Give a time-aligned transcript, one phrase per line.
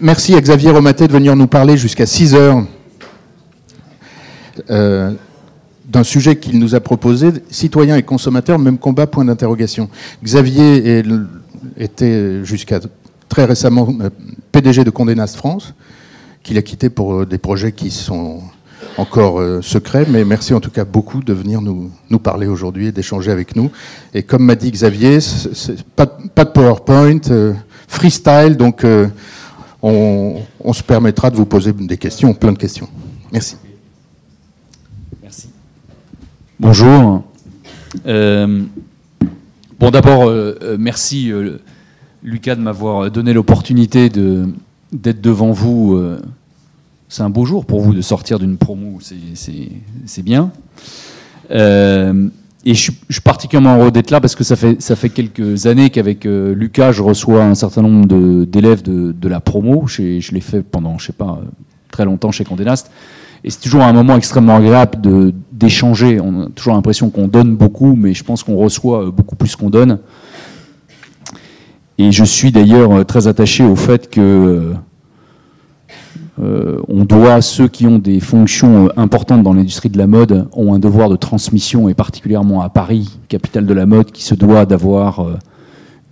[0.00, 2.64] merci à Xavier Romaté de venir nous parler jusqu'à 6 heures
[4.70, 5.12] euh,
[5.84, 9.88] d'un sujet qu'il nous a proposé, citoyens et consommateurs, même combat, point d'interrogation.
[10.22, 11.02] Xavier
[11.76, 12.80] était jusqu'à
[13.28, 14.10] très récemment euh,
[14.52, 15.74] PDG de Condé Nast France,
[16.42, 18.40] qu'il a quitté pour euh, des projets qui sont
[18.96, 23.30] encore secrets, mais merci en tout cas beaucoup de venir nous, parler aujourd'hui et d'échanger
[23.30, 23.70] avec nous.
[24.14, 25.18] Et comme m'a dit Xavier,
[25.96, 27.20] pas, de PowerPoint,
[27.88, 28.84] freestyle, donc
[29.82, 32.88] on, se permettra de vous poser des questions, plein de questions.
[33.32, 33.56] Merci.
[36.58, 37.24] Bonjour.
[38.06, 38.62] Euh,
[39.78, 41.32] bon, d'abord, euh, euh, merci
[42.22, 45.98] Lucas de m'avoir donné l'opportunité d'être devant vous.
[47.08, 50.52] c'est un beau jour pour vous de sortir d'une promo, c'est bien.
[52.64, 55.90] Et je suis, particulièrement heureux d'être là parce que ça fait, ça fait quelques années
[55.90, 59.86] qu'avec Lucas, je reçois un certain nombre d'élèves de, de, la promo.
[59.86, 61.40] Je l'ai fait pendant, je sais pas,
[61.90, 62.64] très longtemps chez Condé.
[63.42, 66.20] Et c'est toujours un moment extrêmement agréable d'échanger.
[66.20, 69.56] On a toujours l'impression qu'on donne beaucoup, mais je pense qu'on reçoit euh, beaucoup plus
[69.56, 69.98] qu'on donne.
[71.98, 74.74] Et je suis d'ailleurs euh, très attaché au fait que
[76.42, 80.74] euh, on doit, ceux qui ont des fonctions importantes dans l'industrie de la mode, ont
[80.74, 84.64] un devoir de transmission, et particulièrement à Paris, capitale de la mode, qui se doit
[84.66, 85.26] d'avoir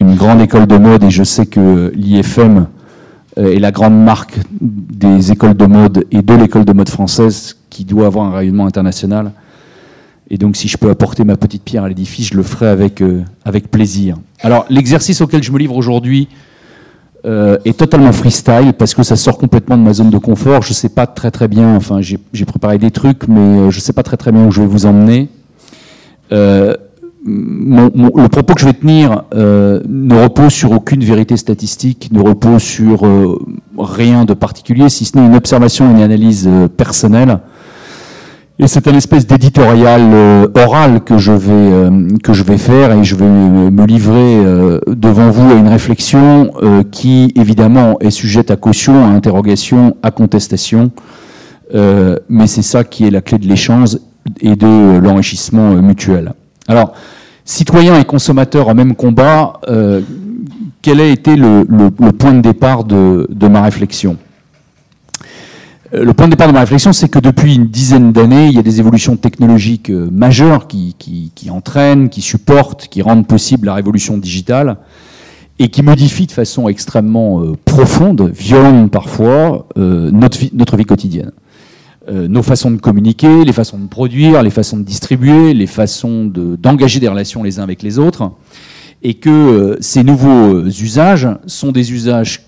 [0.01, 1.05] une grande école de mode.
[1.05, 2.67] Et je sais que l'IFM
[3.39, 7.57] euh, est la grande marque des écoles de mode et de l'école de mode française
[7.71, 9.33] qui doit avoir un rayonnement international.
[10.31, 13.01] Et donc, si je peux apporter ma petite pierre à l'édifice, je le ferai avec,
[13.01, 14.17] euh, avec plaisir.
[14.41, 16.29] Alors, l'exercice auquel je me livre aujourd'hui
[17.29, 20.63] euh, est totalement freestyle parce que ça sort complètement de ma zone de confort.
[20.63, 23.81] Je ne sais pas très très bien, enfin, j'ai préparé des trucs, mais je ne
[23.81, 25.29] sais pas très très bien où je vais vous emmener
[27.29, 32.63] le propos que je vais tenir euh, ne repose sur aucune vérité statistique, ne repose
[32.63, 33.39] sur euh,
[33.79, 37.41] rien de particulier, si ce n'est une observation, une analyse euh, personnelle.
[38.61, 43.15] Et c'est un espèce d'éditorial oral que je vais que je vais faire et je
[43.15, 44.37] vais me livrer
[44.89, 46.51] devant vous à une réflexion
[46.91, 50.91] qui évidemment est sujette à caution, à interrogation, à contestation.
[51.73, 53.97] mais c'est ça qui est la clé de l'échange
[54.41, 56.33] et de l'enrichissement mutuel.
[56.67, 56.93] Alors,
[57.45, 60.03] citoyens et consommateurs en même combat, euh,
[60.83, 61.65] quel a été le,
[62.13, 64.17] point de départ de, ma réflexion?
[64.17, 64.28] euh,
[65.93, 68.59] le point de départ de ma réflexion, c'est que depuis une dizaine d'années, il y
[68.59, 70.95] a des évolutions technologiques euh, majeures qui,
[71.51, 74.77] entraînent, qui supportent, qui rendent possible la révolution digitale
[75.59, 81.33] et qui modifient de façon extrêmement profonde, violente parfois, notre vie quotidienne.
[82.11, 86.25] Euh, nos façons de communiquer, les façons de produire, les façons de distribuer, les façons
[86.25, 88.33] d'engager des relations les uns avec les autres,
[89.03, 92.47] et que euh, ces nouveaux euh, usages sont des usages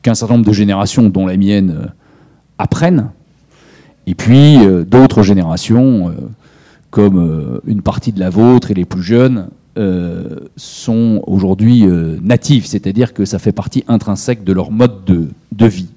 [0.00, 1.92] qu'un certain nombre de générations, dont la mienne,
[2.62, 3.10] apprennent,
[4.06, 4.56] et puis
[4.86, 6.12] d'autres générations,
[6.90, 9.48] comme une partie de la vôtre et les plus jeunes,
[10.56, 11.84] sont aujourd'hui
[12.20, 15.88] natives, c'est-à-dire que ça fait partie intrinsèque de leur mode de vie.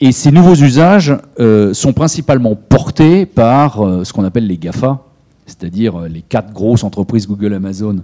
[0.00, 5.00] Et ces nouveaux usages euh, sont principalement portés par euh, ce qu'on appelle les GAFA,
[5.46, 8.02] c'est-à-dire euh, les quatre grosses entreprises Google, Amazon,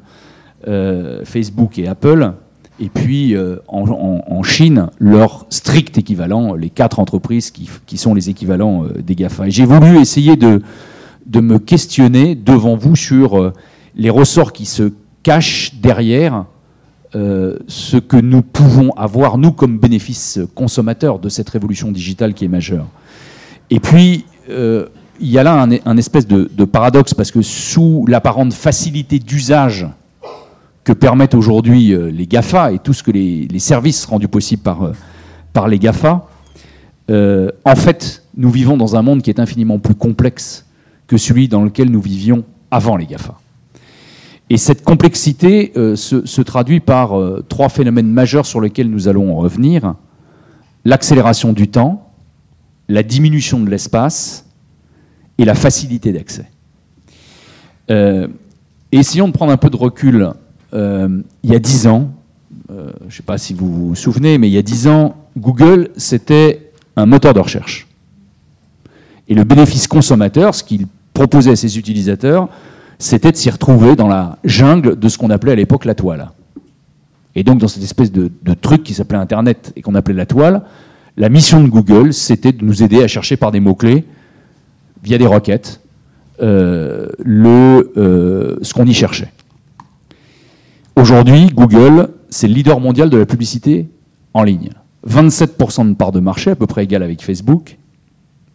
[1.25, 2.33] Facebook et Apple.
[2.81, 3.37] Et puis
[3.69, 9.51] en, Chine, leur strict équivalent, les quatre entreprises qui, sont les équivalents des GAFA.
[9.51, 10.63] J'ai voulu essayer de,
[11.27, 13.53] de me questionner devant vous sur
[13.97, 14.93] les ressorts qui se
[15.23, 16.47] cachent derrière
[17.17, 22.45] euh, ce que nous pouvons avoir, nous, comme bénéfice consommateurs de cette révolution digitale qui
[22.45, 22.87] est majeure.
[23.69, 24.87] Et puis, euh,
[25.21, 29.89] il y a là un, espèce de, paradoxe, parce que sous l'apparente facilité d'usage
[30.85, 34.93] que permettent aujourd'hui euh, les GAFA et tout ce que les, services rendus possibles par,
[35.53, 36.27] par les GAFA,
[37.65, 40.65] en fait, nous vivons dans un monde qui est infiniment plus complexe
[41.09, 43.35] que celui dans lequel nous vivions avant les GAFA.
[44.53, 49.37] Et cette complexité euh, se, traduit par euh, trois phénomènes majeurs sur lesquels nous allons
[49.37, 49.95] revenir.
[50.85, 52.11] L'accélération du temps,
[52.89, 54.47] la diminution de l'espace
[55.39, 56.51] et la facilité d'accès.
[57.93, 58.27] Euh,
[58.91, 60.31] essayons de prendre un peu de recul.
[60.73, 62.11] Il y a dix ans,
[62.69, 65.91] je ne sais pas si vous vous souvenez, mais il y a dix ans, Google,
[65.97, 67.87] c'était un moteur de recherche.
[69.29, 72.49] Et le bénéfice consommateur, ce qu'il proposait à ses utilisateurs,
[72.99, 76.31] c'était de s'y retrouver dans la jungle de ce qu'on appelait à l'époque la toile.
[77.35, 78.31] Et donc dans cette espèce de,
[78.61, 80.63] truc qui s'appelait Internet et qu'on appelait la toile,
[81.17, 84.05] la mission de Google, c'était de nous aider à chercher par des mots-clés,
[85.03, 85.81] via des requêtes,
[86.43, 89.33] euh, euh, ce qu'on y cherchait.
[91.01, 93.89] Aujourd'hui, Google, c'est le leader mondial de la publicité
[94.35, 94.69] en ligne.
[95.09, 97.79] 27% de part de marché, à peu près égale avec Facebook,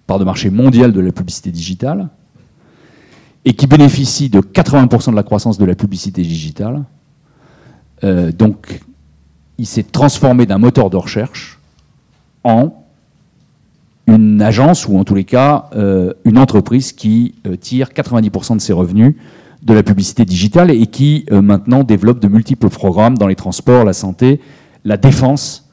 [0.05, 2.07] part de marché mondiale de la publicité digitale,
[3.45, 6.83] et qui bénéficie de 80% de la croissance de la publicité digitale.
[8.03, 8.79] Euh, donc,
[9.57, 11.59] il s'est transformé d'un moteur de recherche
[12.43, 12.75] en
[14.05, 18.61] une agence, ou en tous les cas, euh, une entreprise qui euh, tire 90% de
[18.61, 19.15] ses revenus
[19.65, 23.93] de la publicité digitale et qui maintenant développe de multiples programmes dans les transports, la
[23.93, 24.39] santé,
[24.83, 25.69] la défense,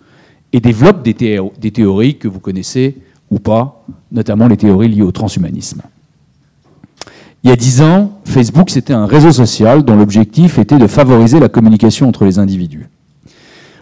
[0.52, 2.96] et développe des, des théories que vous connaissez
[3.30, 5.82] ou pas, notamment les théories liées au transhumanisme.
[7.44, 11.40] Il y a dix ans, Facebook, c'était un réseau social dont l'objectif était de favoriser
[11.40, 12.88] la communication entre les individus.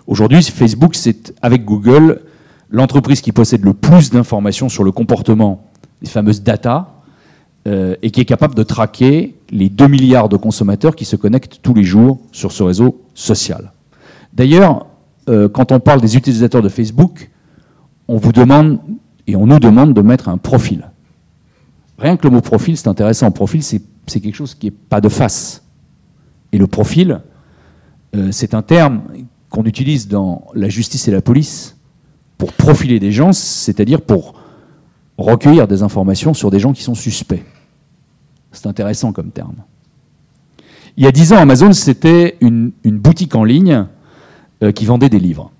[0.06, 2.22] Aujourd'hui, Facebook, c'est avec Google
[2.70, 5.68] l'entreprise qui possède le plus d'informations sur le comportement
[6.00, 6.99] des fameuses data
[7.66, 11.60] euh, et qui est capable de traquer les 2 milliards de consommateurs qui se connectent
[11.62, 13.72] tous les jours sur ce réseau social.
[14.32, 14.86] D'ailleurs,
[15.28, 17.30] euh, quand on parle des utilisateurs de Facebook,
[18.08, 18.78] on vous demande
[19.26, 20.90] et on nous demande de mettre un profil.
[21.98, 23.30] Rien que le mot profil, c'est intéressant.
[23.30, 25.62] Profil, c'est quelque chose qui n'est pas de face.
[26.52, 27.20] Et le profil,
[28.16, 29.02] euh, c'est un terme
[29.50, 31.76] qu'on utilise dans la justice et la police
[32.38, 34.39] pour profiler des gens, c'est-à-dire pour
[35.22, 37.44] recueillir des informations sur des gens qui sont suspects.
[38.52, 39.56] C'est intéressant comme terme.
[40.96, 43.86] Il y a dix ans, Amazon, c'était une, boutique en ligne
[44.62, 45.50] euh, qui vendait des livres.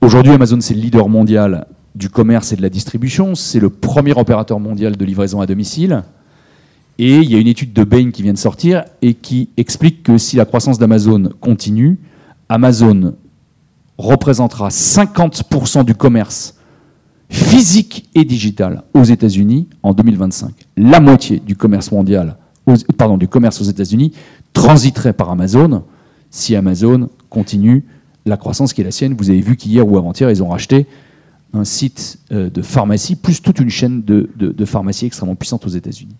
[0.00, 3.34] Aujourd'hui, Amazon, c'est le leader mondial du commerce et de la distribution.
[3.34, 6.04] C'est le premier opérateur mondial de livraison à domicile.
[6.98, 10.02] Et il y a une étude de Bain qui vient de sortir et qui explique
[10.02, 11.98] que si la croissance d'Amazon continue,
[12.48, 13.14] Amazon
[13.98, 16.59] représentera 50% du commerce
[17.30, 20.50] physique et digital aux États-Unis en 2025.
[20.76, 22.36] La moitié du commerce mondial,
[22.98, 24.12] pardon, du commerce aux États-Unis
[24.52, 25.84] transiterait par Amazon
[26.30, 27.84] si Amazon continue
[28.26, 29.14] la croissance qui est la sienne.
[29.16, 30.86] Vous avez vu qu'hier ou avant-hier, ils ont racheté
[31.52, 35.70] un site euh, de pharmacie, plus toute une chaîne de, de, pharmacie extrêmement puissante aux
[35.70, 36.14] États-Unis.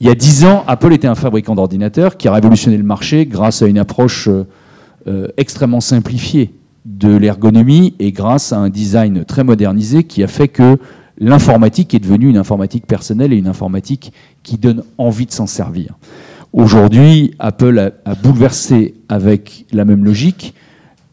[0.00, 3.24] Il y a dix ans, Apple était un fabricant d'ordinateurs qui a révolutionné le marché
[3.24, 4.46] grâce à une approche euh,
[5.06, 6.52] euh, extrêmement simplifiée
[6.84, 10.78] de l'ergonomie et grâce à un design très modernisé qui a fait que
[11.18, 14.12] l'informatique est devenue une informatique personnelle et une informatique
[14.42, 15.94] qui donne envie de s'en servir.
[16.52, 20.54] Aujourd'hui, Apple a, bouleversé avec la même logique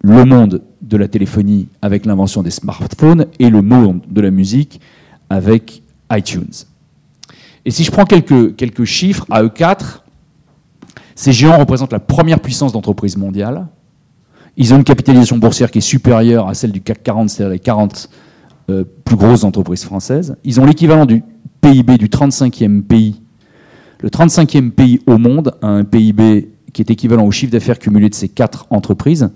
[0.01, 4.81] le monde de la téléphonie avec l'invention des smartphones et le monde de la musique
[5.29, 6.65] avec iTunes.
[7.65, 10.01] Et si je prends quelques, quelques chiffres, AE4,
[11.15, 13.67] ces géants représentent la première puissance d'entreprise mondiale.
[14.61, 17.59] Ils ont une capitalisation boursière qui est supérieure à celle du CAC 40, c'est-à-dire les
[17.59, 18.09] 40
[18.69, 20.35] euh, plus grosses entreprises françaises.
[20.43, 21.23] Ils ont l'équivalent du
[21.61, 23.21] PIB du 35e pays.
[24.01, 28.09] Le 35e pays au monde a un PIB qui est équivalent au chiffre d'affaires cumulé
[28.09, 29.29] de ces quatre entreprises.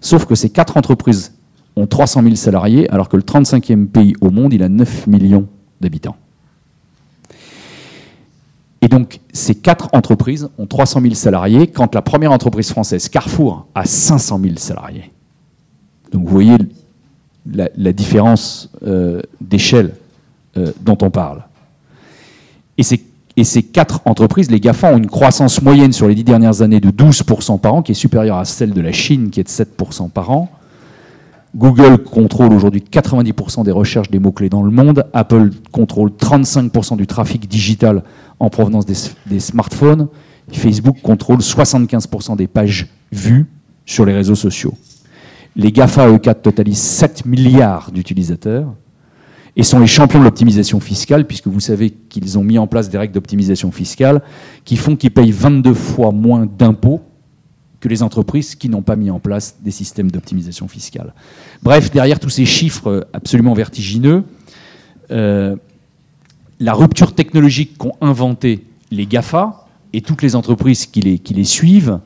[0.00, 1.34] Sauf que ces quatre entreprises
[1.76, 5.46] ont 300 000 salariés, alors que le 35e pays au monde, il a 9 millions
[5.82, 6.16] d'habitants.
[8.82, 13.66] Et donc, ces quatre entreprises ont 300 000 salariés, quand la première entreprise française, Carrefour,
[13.74, 15.10] a 500 000 salariés.
[16.12, 16.56] Donc, vous voyez
[17.46, 19.94] la, différence euh, d'échelle
[20.56, 21.42] euh, dont on parle.
[22.78, 23.04] Et ces
[23.40, 26.80] et ces quatre entreprises, les GAFA, ont une croissance moyenne sur les dix dernières années
[26.80, 29.48] de 12% par an, qui est supérieure à celle de la Chine, qui est de
[29.48, 30.50] 7% par an.
[31.56, 35.04] Google contrôle aujourd'hui 90% des recherches des mots-clés dans le monde.
[35.12, 38.04] Apple contrôle 35% du trafic digital
[38.38, 40.08] en provenance des, smartphones.
[40.52, 43.46] Facebook contrôle 75% des pages vues
[43.84, 44.74] sur les réseaux sociaux.
[45.56, 48.72] Les GAFA E4 totalisent 7 milliards d'utilisateurs
[49.56, 52.88] et sont les champions de l'optimisation fiscale, puisque vous savez qu'ils ont mis en place
[52.88, 54.22] des règles d'optimisation fiscale
[54.64, 57.00] qui font qu'ils payent 22 fois moins d'impôts
[57.80, 61.14] que les entreprises qui n'ont pas mis en place des systèmes d'optimisation fiscale.
[61.62, 64.24] Bref, derrière tous ces chiffres absolument vertigineux,
[65.10, 65.56] euh,
[66.60, 72.00] la rupture technologique qu'ont inventé les GAFA et toutes les entreprises qui les, suivent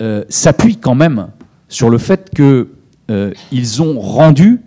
[0.00, 1.28] euh, s'appuie quand même
[1.68, 2.66] sur le fait qu'ils
[3.10, 3.32] euh,
[3.80, 4.62] ont rendu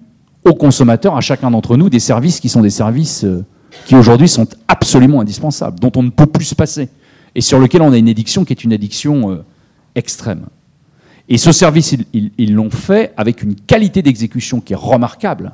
[0.46, 3.26] aux consommateurs, à chacun d'entre nous, des services qui sont des services
[3.86, 6.90] qui aujourd'hui sont absolument indispensables, dont on ne peut plus se passer,
[7.34, 9.44] et sur lesquels on a une addiction qui est une addiction
[9.96, 10.48] extrême.
[11.30, 15.54] Et ce service, ils l'ont fait avec une qualité d'exécution qui est remarquable,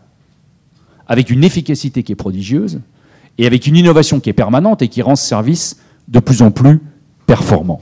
[1.08, 2.79] avec une efficacité qui est prodigieuse,
[3.38, 5.77] et avec une innovation qui est permanente et qui rend ce service
[6.08, 6.82] de plus en plus
[7.25, 7.82] performant.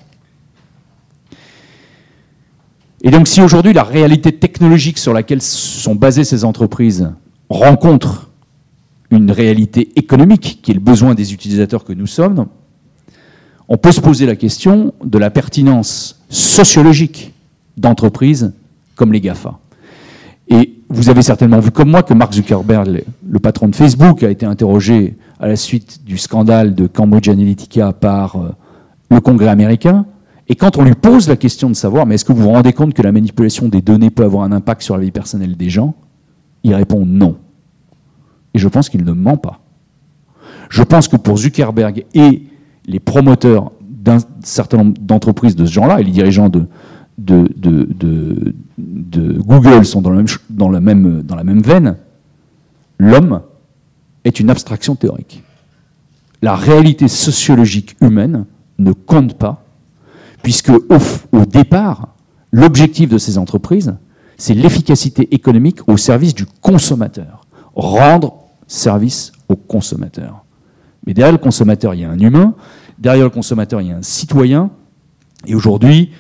[3.02, 7.12] Et donc si aujourd'hui la réalité technologique sur laquelle sont basées ces entreprises
[7.50, 8.32] rencontre
[9.12, 12.48] une réalité économique, qui est le besoin des utilisateurs que nous sommes,
[13.68, 17.34] on peut se poser la question de la pertinence sociologique
[17.78, 18.54] d'entreprises
[18.96, 19.60] comme les GAFA.
[20.48, 24.30] Et vous avez certainement vu comme moi que Mark Zuckerberg, le patron de Facebook, a
[24.30, 28.50] été interrogé à la suite du scandale de Cambridge Analytica par euh,
[29.10, 30.06] le Congrès américain.
[30.48, 32.72] Et quand on lui pose la question de savoir, mais est-ce que vous vous rendez
[32.72, 35.70] compte que la manipulation des données peut avoir un impact sur la vie personnelle des
[35.70, 35.96] gens?
[36.64, 37.38] Il répond non.
[38.54, 39.60] Et je pense qu'il ne ment pas.
[40.70, 42.44] Je pense que pour Zuckerberg et
[42.88, 46.68] les promoteurs d'un certain nombre d'entreprises de ce genre-là, et les dirigeants de,
[49.40, 51.98] Google sont dans la même veine,
[53.00, 53.42] l'homme
[54.24, 55.44] est une abstraction théorique.
[56.42, 58.46] La réalité sociologique humaine
[58.78, 59.64] ne compte pas,
[60.44, 62.10] puisque au, départ,
[62.52, 63.96] l'objectif de ces entreprises,
[64.38, 67.48] c'est l'efficacité économique au service du consommateur.
[67.76, 68.36] Rendre
[68.68, 70.45] service au consommateur.
[71.06, 72.56] Mais derrière le consommateur, il y a un humain,
[72.98, 74.72] derrière le consommateur, il y a un citoyen,
[75.46, 76.12] et aujourd'hui,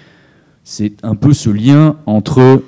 [0.63, 2.63] c'est un peu ce lien entre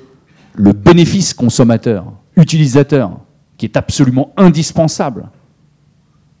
[0.54, 3.18] le bénéfice consommateur, utilisateur,
[3.56, 5.30] qui est absolument indispensable,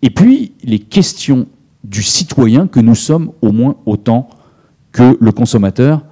[0.02, 1.46] et puis les questions
[1.84, 4.28] du citoyen que nous sommes au moins autant
[4.92, 6.04] que le consommateur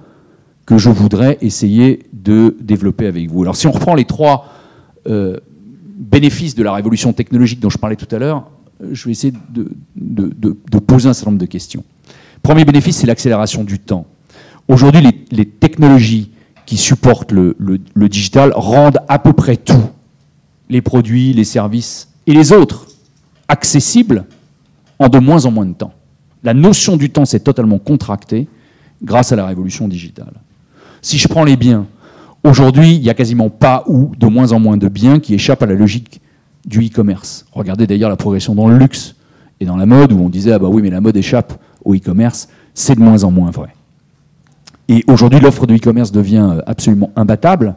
[0.65, 3.41] que je voudrais essayer de développer avec vous.
[3.43, 4.47] Alors si on reprend les trois
[5.07, 5.37] euh,
[5.97, 8.49] bénéfices de la révolution technologique dont je parlais tout à l'heure,
[8.91, 11.83] je vais essayer de, poser un certain nombre de questions.
[12.43, 14.05] Premier bénéfice, c'est l'accélération du temps.
[14.67, 16.31] Aujourd'hui, les, technologies
[16.65, 19.89] qui supportent le, le, digital rendent à peu près tout,
[20.69, 22.87] les produits, les services et les autres,
[23.47, 24.25] accessibles
[24.99, 25.93] en de moins en moins de temps.
[26.43, 28.47] La notion du temps s'est totalement contractée
[29.01, 30.33] grâce à la révolution digitale.
[31.01, 31.87] Si je prends les biens,
[32.43, 35.63] aujourd'hui, il n'y a quasiment pas ou de moins en moins de biens qui échappent
[35.63, 36.21] à la logique
[36.67, 37.45] du e-commerce.
[37.51, 39.15] Regardez d'ailleurs la progression dans le luxe
[39.59, 41.95] et dans la mode, où on disait ah bah oui, mais la mode échappe au
[41.95, 43.69] e-commerce, c'est de moins en moins vrai.
[44.89, 47.75] Et aujourd'hui, l'offre de e-commerce devient euh, absolument imbattable.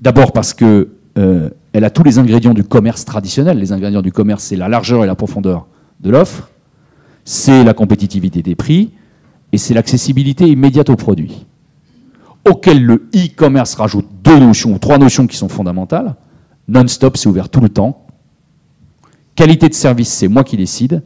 [0.00, 3.58] D'abord parce que euh, elle a tous les ingrédients du commerce traditionnel.
[3.58, 5.66] Les ingrédients du commerce, c'est la largeur et la profondeur
[6.00, 6.50] de l'offre,
[7.24, 8.92] c'est la compétitivité des prix,
[9.52, 11.46] et c'est l'accessibilité immédiate aux produits.
[12.48, 16.16] Auquel le e-commerce rajoute deux notions ou trois notions qui sont fondamentales.
[16.68, 18.01] Non-stop, c'est ouvert tout le temps.
[19.34, 21.02] Qualité de service, c'est moi qui décide.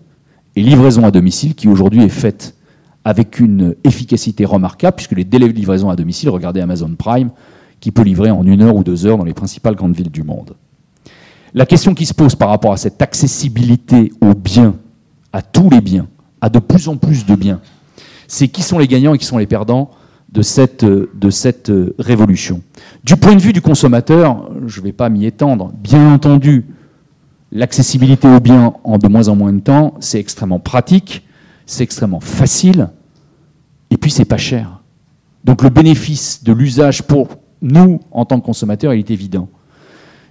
[0.56, 2.54] Et livraison à domicile, qui aujourd'hui est faite
[3.04, 7.30] avec une efficacité remarquable, puisque les délais de livraison à domicile, regardez Amazon Prime,
[7.78, 10.22] qui peut livrer en une heure ou deux heures dans les principales grandes villes du
[10.22, 10.54] monde.
[11.54, 14.74] La question qui se pose par rapport à cette accessibilité aux biens,
[15.32, 16.08] à tous les biens,
[16.40, 17.60] à de plus en plus de biens,
[18.26, 19.90] c'est qui sont les gagnants et qui sont les perdants
[20.32, 22.60] de cette, de cette révolution.
[23.04, 26.64] Du point de vue du consommateur, je ne vais pas m'y étendre, bien entendu,
[27.52, 31.26] l'accessibilité aux biens en de moins en moins de temps, c'est extrêmement pratique,
[31.66, 32.90] c'est extrêmement facile,
[33.90, 34.80] et puis c'est pas cher.
[35.44, 37.28] Donc le bénéfice de l'usage pour
[37.62, 39.48] nous, en tant que consommateurs, est évident.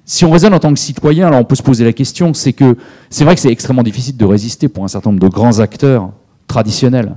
[0.03, 2.53] Si on raisonne en tant que citoyen, alors on peut se poser la question, c'est
[2.53, 2.77] que
[3.09, 6.11] c'est vrai que c'est extrêmement difficile de résister pour un certain nombre de grands acteurs
[6.47, 7.15] traditionnels.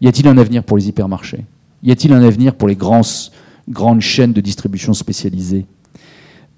[0.00, 1.44] Y a-t-il un avenir pour les hypermarchés?
[1.82, 5.66] Y a-t-il un avenir pour les grandes chaînes de distribution spécialisées?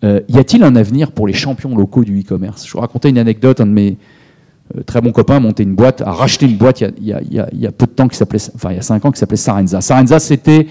[0.04, 2.66] Euh, Y a-t-il un avenir pour les champions locaux du e-commerce?
[2.66, 3.96] Je vous racontais une anecdote, un de mes
[4.76, 7.72] euh, très bons copains a monté une boîte, a racheté une boîte il y a,
[7.72, 9.80] peu de temps, qui s'appelait, enfin il y a cinq ans, qui s'appelait Sarenza.
[9.80, 10.66] Sarenza, c'était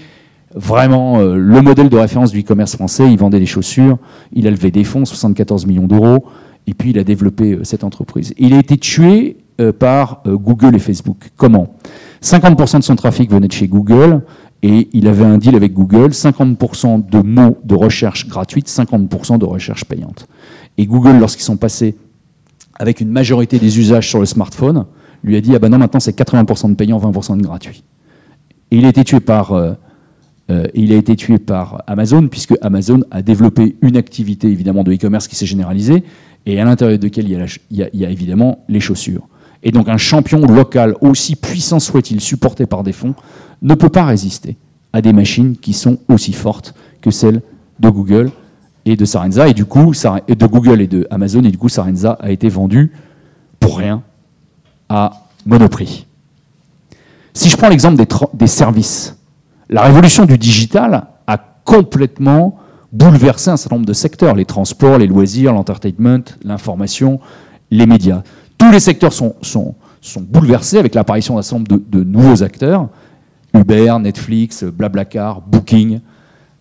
[0.54, 3.10] vraiment euh, le modèle de référence du e-commerce français.
[3.10, 3.98] Il vendait des chaussures,
[4.32, 6.24] il a levé des fonds, 74 millions d'euros,
[6.66, 8.32] et puis il a développé cette entreprise.
[8.38, 9.38] Il a été tué
[9.78, 11.30] par Google et Facebook.
[11.36, 11.74] Comment?
[12.22, 14.22] 50% de son trafic venait de chez Google,
[14.62, 19.44] et il avait un deal avec Google, 50% de mots de recherche gratuite, 50% de
[19.44, 20.26] recherche payante.
[20.78, 21.96] Et Google, lorsqu'ils sont passés
[22.74, 24.86] avec une majorité des usages sur le smartphone,
[25.22, 27.84] lui a dit, ah ben non, maintenant c'est 80% de payant, 20% de gratuit.
[28.70, 29.52] Et il a été tué par
[30.50, 34.92] euh, il a été tué par Amazon, puisque Amazon a développé une activité évidemment de
[34.92, 36.04] e-commerce qui s'est généralisée,
[36.46, 39.28] et à l'intérieur de laquelle il, il, y a évidemment les chaussures.
[39.62, 43.14] Et donc un champion local, aussi puissant soit-il, supporté par des fonds,
[43.62, 44.56] ne peut pas résister
[44.92, 47.42] à des machines qui sont aussi fortes que celles
[47.80, 48.30] de Google
[48.84, 52.12] et de Sarenza, et du coup, de Google et de Amazon, et du coup, Sarenza
[52.20, 52.92] a été vendu
[53.60, 54.02] pour rien
[54.88, 56.06] à Monoprix.
[57.34, 58.02] Si je prends l'exemple
[58.34, 59.16] des, services,
[59.68, 62.58] la révolution du digital a complètement
[62.92, 67.20] bouleversé un certain nombre de secteurs, les transports, les loisirs, l'entertainment, l'information,
[67.70, 68.22] les médias.
[68.56, 69.74] Tous les secteurs sont
[70.20, 72.88] bouleversés avec l'apparition d'un certain nombre de, nouveaux acteurs,
[73.58, 76.00] Uber, Netflix, Blablacar, Booking,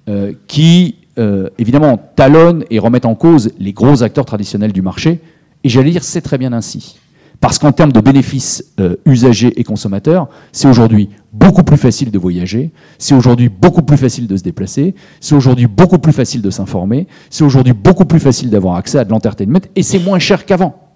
[0.09, 5.19] euh, qui euh, évidemment talonnent et remettent en cause les gros acteurs traditionnels du marché.
[5.63, 6.99] Et j'allais dire, c'est très bien ainsi.
[7.39, 12.17] Parce qu'en termes de bénéfices euh, usagers et consommateurs, c'est aujourd'hui beaucoup plus facile de
[12.17, 16.49] voyager, c'est aujourd'hui beaucoup plus facile de se déplacer, c'est aujourd'hui beaucoup plus facile de
[16.49, 20.45] s'informer, c'est aujourd'hui beaucoup plus facile d'avoir accès à de l'entertainment, et c'est moins cher
[20.45, 20.86] qu'avant.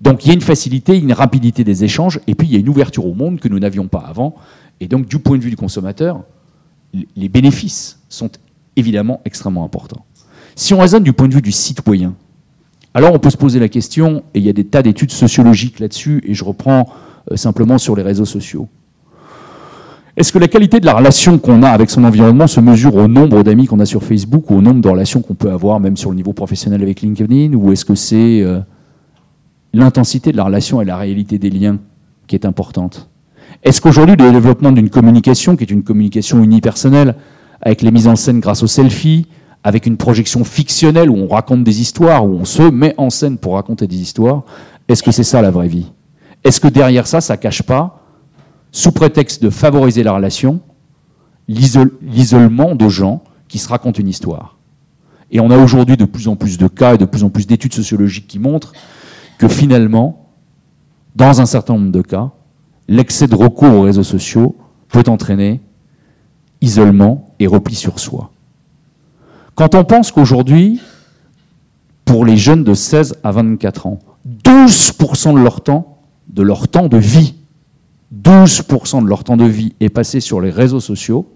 [0.00, 2.60] Donc il y a une facilité, une rapidité des échanges, et puis il y a
[2.60, 4.34] une ouverture au monde que nous n'avions pas avant.
[4.80, 6.22] Et donc du point de vue du consommateur,
[7.16, 8.30] les bénéfices sont
[8.76, 10.04] évidemment extrêmement importants.
[10.54, 12.14] Si on raisonne du point de vue du citoyen,
[12.94, 15.78] alors on peut se poser la question, et il y a des tas d'études sociologiques
[15.78, 16.88] là-dessus, et je reprends
[17.30, 18.68] euh, simplement sur les réseaux sociaux.
[20.16, 23.06] Est-ce que la qualité de la relation qu'on a avec son environnement se mesure au
[23.06, 25.96] nombre d'amis qu'on a sur Facebook ou au nombre de relations qu'on peut avoir même
[25.96, 28.58] sur le niveau professionnel avec LinkedIn Ou est-ce que c'est euh,
[29.78, 31.78] l'intensité de la relation et la réalité des liens
[32.26, 33.08] qui est importante.
[33.62, 37.14] Est-ce qu'aujourd'hui le développement d'une communication qui est une communication unipersonnelle
[37.60, 39.26] avec les mises en scène grâce aux selfies,
[39.64, 43.38] avec une projection fictionnelle où on raconte des histoires, où on se met en scène
[43.38, 44.44] pour raconter des histoires,
[44.86, 45.92] est-ce que c'est ça la vraie vie?
[46.44, 48.04] Est-ce que derrière ça, ça cache pas,
[48.70, 50.60] sous prétexte de favoriser la relation,
[51.48, 54.56] l'isolement de gens qui se racontent une histoire?
[55.30, 57.46] Et on a aujourd'hui de plus en plus de cas et de plus en plus
[57.46, 58.72] d'études sociologiques qui montrent
[59.38, 60.26] que finalement,
[61.14, 62.30] dans un certain nombre de cas,
[62.88, 64.56] l'excès de recours aux réseaux sociaux
[64.88, 65.60] peut entraîner
[66.60, 68.30] isolement et repli sur soi.
[69.54, 70.80] Quand on pense qu'aujourd'hui,
[72.04, 73.98] pour les jeunes de 16 à 24 ans,
[74.44, 77.34] 12% de leur temps, de leur temps de vie,
[78.14, 81.26] 12% de leur temps de vie est passé sur les réseaux sociaux,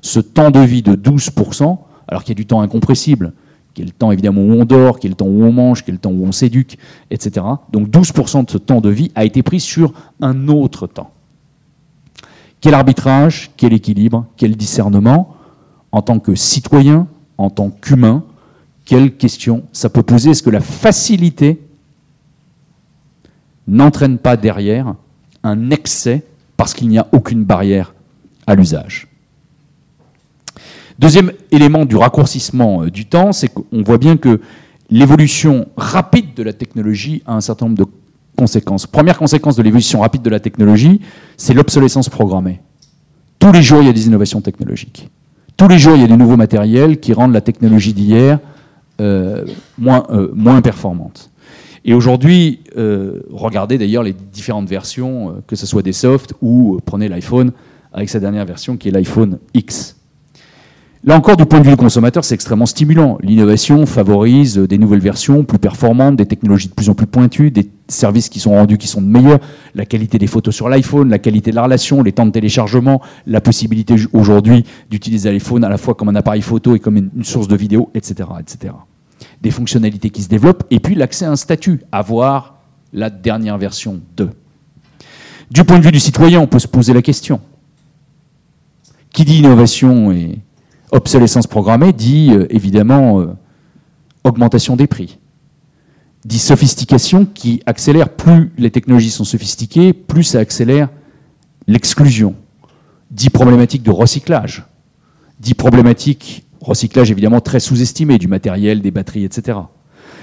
[0.00, 3.32] ce temps de vie de 12%, alors qu'il y a du temps incompressible,
[3.78, 5.84] qui est le temps évidemment où on dort, qui est le temps où on mange,
[5.84, 6.78] qui est le temps où on s'éduque,
[7.12, 7.46] etc.
[7.70, 11.12] Donc 12% de ce temps de vie a été pris sur un autre temps.
[12.60, 15.36] Quel arbitrage, quel équilibre, quel discernement
[15.92, 17.06] en tant que citoyen,
[17.36, 18.24] en tant qu'humain,
[18.84, 20.30] quelle question ça peut poser?
[20.30, 21.62] Est-ce que la facilité
[23.68, 24.96] n'entraîne pas derrière
[25.44, 26.24] un excès
[26.56, 27.94] parce qu'il n'y a aucune barrière
[28.48, 29.06] à l'usage?
[30.98, 34.40] Deuxième élément du raccourcissement euh, du temps, c'est qu'on voit bien que
[34.90, 37.86] l'évolution rapide de la technologie a un certain nombre de
[38.36, 38.86] conséquences.
[38.86, 41.00] Première conséquence de l'évolution rapide de la technologie,
[41.36, 42.60] c'est l'obsolescence programmée.
[43.38, 45.08] Tous les jours, il y a des innovations technologiques.
[45.56, 48.40] Tous les jours, il y a des nouveaux matériels qui rendent la technologie d'hier
[49.00, 49.44] euh,
[49.76, 51.30] moins, euh, moins performante.
[51.84, 52.60] Et aujourd'hui,
[53.30, 57.52] regardez d'ailleurs les différentes versions, que ce soit des softs ou prenez l'iPhone
[57.92, 59.97] avec sa dernière version qui est l'iPhone X.
[61.04, 63.18] Là encore, du point de vue du consommateur, c'est extrêmement stimulant.
[63.22, 67.70] L'innovation favorise des nouvelles versions plus performantes, des technologies de plus en plus pointues, des
[67.86, 69.38] services qui sont rendus qui sont de meilleurs,
[69.76, 73.00] la qualité des photos sur l'iPhone, la qualité de la relation, les temps de téléchargement,
[73.26, 77.24] la possibilité aujourd'hui d'utiliser l'iPhone à la fois comme un appareil photo et comme une
[77.24, 78.74] source de vidéo, etc., etc.
[79.40, 82.58] Des fonctionnalités qui se développent, et puis l'accès à un statut, avoir
[82.92, 84.30] la dernière version de.
[85.50, 87.40] Du point de vue du citoyen, on peut se poser la question.
[89.12, 90.40] Qui dit innovation et
[90.90, 93.26] Obsolescence programmée dit euh, évidemment euh,
[94.24, 95.18] augmentation des prix.
[96.24, 100.88] Dit sophistication qui accélère, plus les technologies sont sophistiquées, plus ça accélère
[101.66, 102.34] l'exclusion.
[103.10, 104.64] Dit problématique de recyclage.
[105.40, 109.58] Dit problématique, recyclage évidemment très sous-estimé, du matériel, des batteries, etc.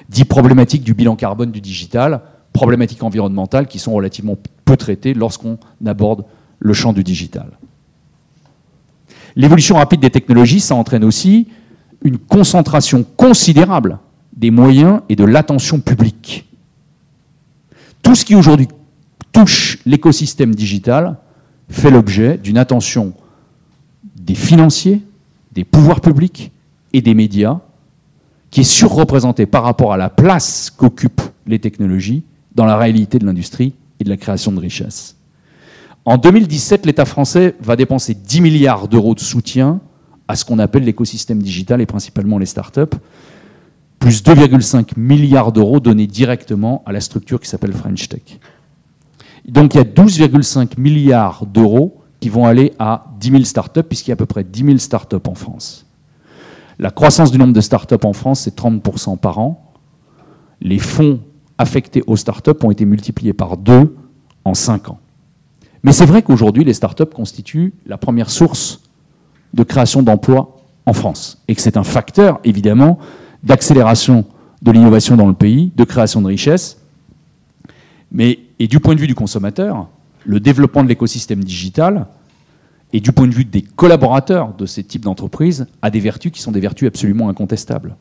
[0.10, 2.22] Dit problématique du bilan carbone du digital,
[2.54, 6.26] problématiques environnementales qui sont relativement peu traitées lorsqu'on aborde
[6.60, 7.52] le champ du digital.
[9.36, 11.48] L'évolution rapide des technologies, ça entraîne aussi
[12.04, 14.00] une concentration considérable
[14.36, 16.48] des moyens et de l'attention publique.
[18.02, 18.68] Tout ce qui aujourd'hui
[19.32, 21.18] touche l'écosystème digital
[21.70, 23.14] fait l'objet d'une attention
[24.16, 25.02] des financiers,
[25.52, 26.52] des pouvoirs publics
[26.94, 27.60] et des médias
[28.52, 33.26] qui est surreprésentée par rapport à la place qu'occupent les technologies dans la réalité de
[33.26, 35.16] l'industrie et de la création de richesses.
[36.06, 39.82] En 2017, l'État français va dépenser 10 milliards d'euros de soutien
[40.28, 42.96] à ce qu'on appelle l'écosystème digital et principalement les startups,
[43.98, 48.40] plus 2,5 milliards d'euros donnés directement à la structure qui s'appelle French Tech.
[49.48, 54.10] Donc il y a 12,5 milliards d'euros qui vont aller à 10 000 startups, puisqu'il
[54.10, 55.88] y a à peu près 10 000 startups en France.
[56.78, 59.74] La croissance du nombre de startups en France, c'est 30% par an.
[60.62, 61.20] Les fonds
[61.58, 63.96] affectés aux startups ont été multipliés par deux
[64.44, 65.00] en 5 ans.
[65.86, 68.82] Mais c'est vrai qu'aujourd'hui, les startups constituent la première source
[69.54, 71.44] de création d'emplois en France.
[71.48, 72.98] Et que c'est un facteur, évidemment,
[73.44, 74.26] d'accélération
[74.64, 76.82] de l'innovation dans le pays, de création de richesses.
[78.12, 79.88] Mais, et du point de vue du consommateur,
[80.26, 82.08] le développement de l'écosystème digital,
[82.92, 86.42] et du point de vue des collaborateurs de ces types d'entreprises, a des vertus qui
[86.42, 87.96] sont des vertus absolument incontestables.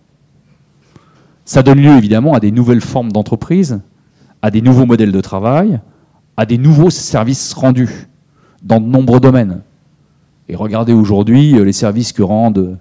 [1.45, 3.83] Ça donne lieu évidemment à des nouvelles formes d'entreprise,
[4.41, 5.81] à des nouveaux modèles de travail,
[6.37, 8.09] à des nouveaux services rendus.
[8.63, 9.61] dans de nombreux domaines.
[10.49, 12.79] Et regardez aujourd'hui les services que rendent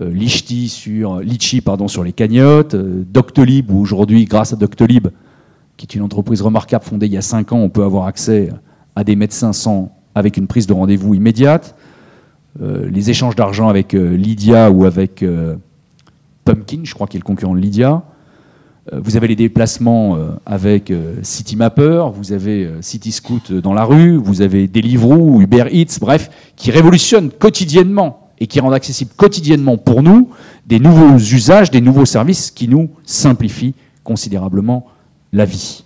[0.00, 5.08] Lichti sur, Litchi pardon, sur les cagnottes, Doctolib, où aujourd'hui, grâce à Doctolib,
[5.76, 8.50] qui est une entreprise remarquable fondée il y a 5 ans, on peut avoir accès
[8.94, 11.76] à des médecins sans, avec une prise de rendez-vous immédiate.
[12.62, 15.56] Euh, les échanges d'argent avec euh, Lydia ou avec euh,
[16.44, 18.02] Pumpkin, je crois qu'il est le concurrent de Lydia.
[18.92, 25.40] Vous avez les déplacements avec CityMapper, vous avez CityScoot dans la rue, vous avez Deliveroo,
[25.40, 30.30] Uber Eats, bref, qui révolutionnent quotidiennement et qui rendent accessible quotidiennement pour nous
[30.66, 34.86] des nouveaux usages, des nouveaux services qui nous simplifient considérablement
[35.32, 35.84] la vie.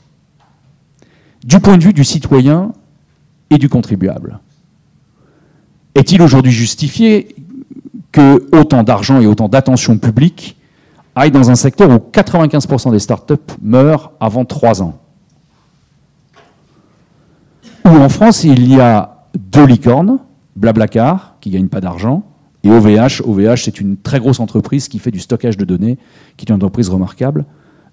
[1.44, 2.72] Du point de vue du citoyen
[3.48, 4.40] et du contribuable,
[5.94, 7.34] est-il aujourd'hui justifié
[8.12, 10.56] que autant d'argent et autant d'attention publique
[11.14, 14.98] aillent dans un secteur où 95% des startups meurent avant 3 ans
[17.84, 20.18] Où en France, il y a deux licornes,
[20.56, 22.24] Blablacar, qui ne gagne pas d'argent,
[22.62, 23.22] et OVH.
[23.24, 25.98] OVH, c'est une très grosse entreprise qui fait du stockage de données,
[26.36, 27.46] qui est une entreprise remarquable.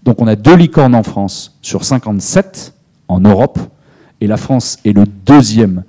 [0.03, 2.73] Donc on a deux licornes en France sur 57
[3.07, 3.59] en Europe,
[4.19, 5.83] et la France est le deuxième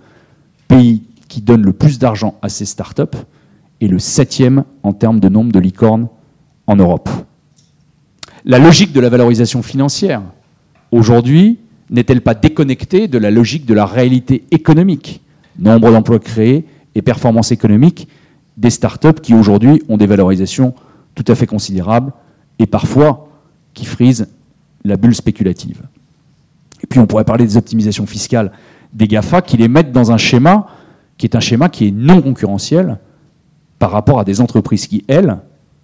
[0.69, 3.03] pays qui donne le plus d'argent à ces startups
[3.81, 6.09] et le septième en termes de nombre de licornes
[6.69, 7.09] en Europe.
[8.45, 10.23] La logique de la valorisation financière,
[10.93, 11.59] aujourd'hui,
[11.91, 15.21] n'est-elle pas déconnectée de la logique de la réalité économique?
[15.59, 18.07] Nombre d'emplois créés et performance économique
[18.57, 20.75] des startups qui aujourd'hui ont des valorisations
[21.15, 22.13] tout à fait considérables
[22.59, 23.29] et parfois
[23.75, 24.29] qui frisent
[24.85, 25.83] la bulle spéculative.
[26.83, 28.53] Et puis on pourrait parler des optimisations fiscales
[28.93, 30.67] des GAFA qui les mettent dans un schéma
[31.17, 32.99] qui est un schéma qui est non concurrentiel
[33.79, 35.39] par rapport à des entreprises qui, elles,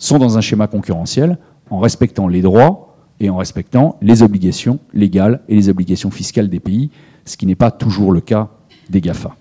[0.05, 1.39] sont dans un schéma concurrentiel
[1.71, 6.61] en respectant les droits et en respectant les obligations légales et les obligations fiscales des
[6.61, 6.91] pays,
[7.25, 8.49] ce qui n'est pas toujours le cas
[8.91, 9.35] des GAFA.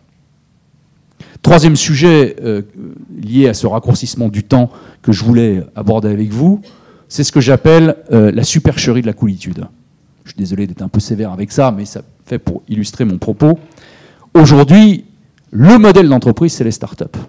[1.42, 2.62] Troisième sujet euh,
[3.22, 4.70] lié à ce raccourcissement du temps
[5.02, 6.62] que je voulais aborder avec vous,
[7.10, 9.68] c'est ce que j'appelle euh, la supercherie de la coolitude.
[10.24, 13.18] Je suis désolé d'être un peu sévère avec ça, mais ça fait pour illustrer mon
[13.18, 13.60] propos.
[14.34, 15.04] Aujourd'hui,
[15.52, 17.20] le modèle d'entreprise, c'est les startups.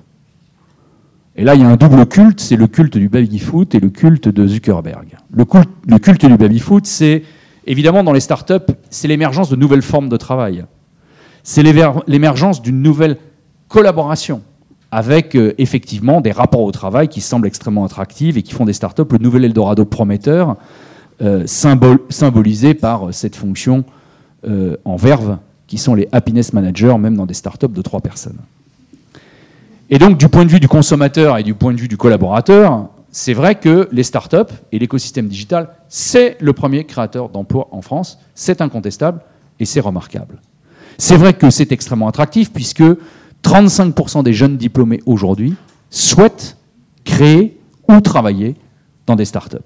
[1.37, 3.91] Et là, il y a un double culte, c'est le culte du baby-foot et le
[3.91, 5.17] culte de Zuckerberg.
[5.33, 5.45] Le
[5.99, 7.23] culte, du baby-foot, c'est
[7.67, 10.65] évidemment dans les startups, c'est l'émergence de nouvelles formes de travail.
[11.43, 13.17] C'est l'émergence d'une nouvelle
[13.69, 14.43] collaboration
[14.93, 18.73] avec euh, effectivement des rapports au travail qui semblent extrêmement attractifs et qui font des
[18.73, 20.57] startups le nouvel Eldorado prometteur,
[21.21, 23.85] euh, symbolisé par cette fonction
[24.47, 28.39] euh, en verve qui sont les happiness managers, même dans des startups de trois personnes.
[29.91, 32.89] Et donc, du point de vue du consommateur et du point de vue du collaborateur,
[33.11, 38.19] c'est vrai que les startups et l'écosystème digital, c'est le premier créateur d'emplois en France,
[38.35, 39.21] c'est incontestable
[39.61, 40.41] et c'est remarquable.
[40.99, 42.83] C'est vrai que c'est extrêmement attractif puisque
[43.45, 45.55] 35% des jeunes diplômés aujourd'hui
[45.91, 46.57] souhaitent
[47.05, 48.57] créer ou travailler
[49.07, 49.59] dans des startups.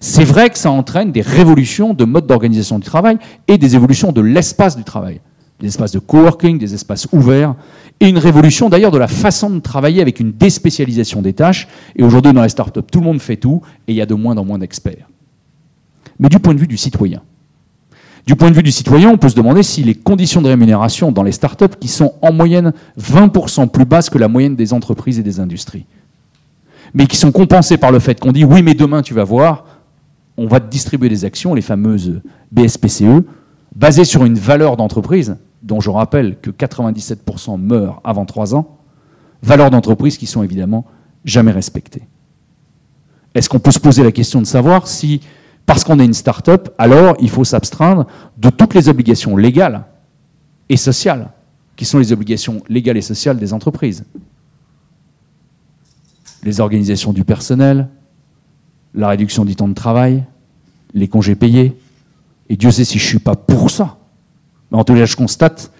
[0.00, 4.12] C'est vrai que ça entraîne des révolutions de mode d'organisation du travail et des évolutions
[4.12, 5.20] de l'espace du travail.
[5.60, 7.54] Des espaces de coworking, des espaces ouverts,
[8.00, 11.68] et une révolution d'ailleurs de la façon de travailler avec une déspécialisation des tâches.
[11.96, 14.14] Et aujourd'hui, dans les startups, tout le monde fait tout, et il y a de
[14.14, 15.08] moins en moins d'experts.
[16.18, 17.22] Mais du point de vue du citoyen,
[18.26, 21.10] du point de vue du citoyen, on peut se demander si les conditions de rémunération
[21.10, 25.18] dans les startups, qui sont en moyenne 20% plus basses que la moyenne des entreprises
[25.18, 25.86] et des industries,
[26.94, 29.64] mais qui sont compensées par le fait qu'on dit oui, mais demain tu vas voir,
[30.36, 32.20] on va distribuer des actions, les fameuses
[32.52, 33.24] BSPCE,
[33.74, 38.78] basées sur une valeur d'entreprise, dont je rappelle que 97% meurent avant 3 ans,
[39.42, 40.84] valeurs d'entreprise qui sont évidemment
[41.24, 42.02] jamais respectées.
[43.34, 45.20] Est-ce qu'on peut se poser la question de savoir si,
[45.64, 48.06] parce qu'on est une start-up, alors il faut s'abstraindre
[48.38, 49.84] de toutes les obligations légales
[50.68, 51.30] et sociales,
[51.76, 54.04] qui sont les obligations légales et sociales des entreprises?
[56.42, 57.88] Les organisations du personnel,
[58.94, 60.24] la réduction du temps de travail,
[60.92, 61.78] les congés payés.
[62.48, 63.96] Et Dieu sait si je ne suis pas pour ça.
[64.72, 65.70] En tout cas, je constate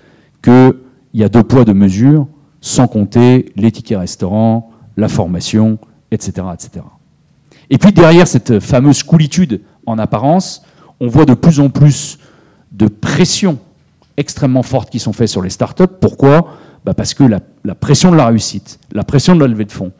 [0.42, 0.74] qu'il
[1.14, 2.26] y a deux poids, deux mesures,
[2.60, 5.78] sans compter les tickets restaurants, la formation,
[6.10, 6.84] etc., etc.
[7.70, 10.62] Et puis derrière cette fameuse coolitude en apparence,
[11.00, 12.18] on voit de plus en plus
[12.70, 13.58] de pressions
[14.16, 15.84] extrêmement fortes qui sont faites sur les startups.
[16.00, 16.48] Pourquoi?
[16.84, 19.72] Bah Parce que la, la pression de la réussite, la pression de la levée de
[19.72, 19.92] fonds,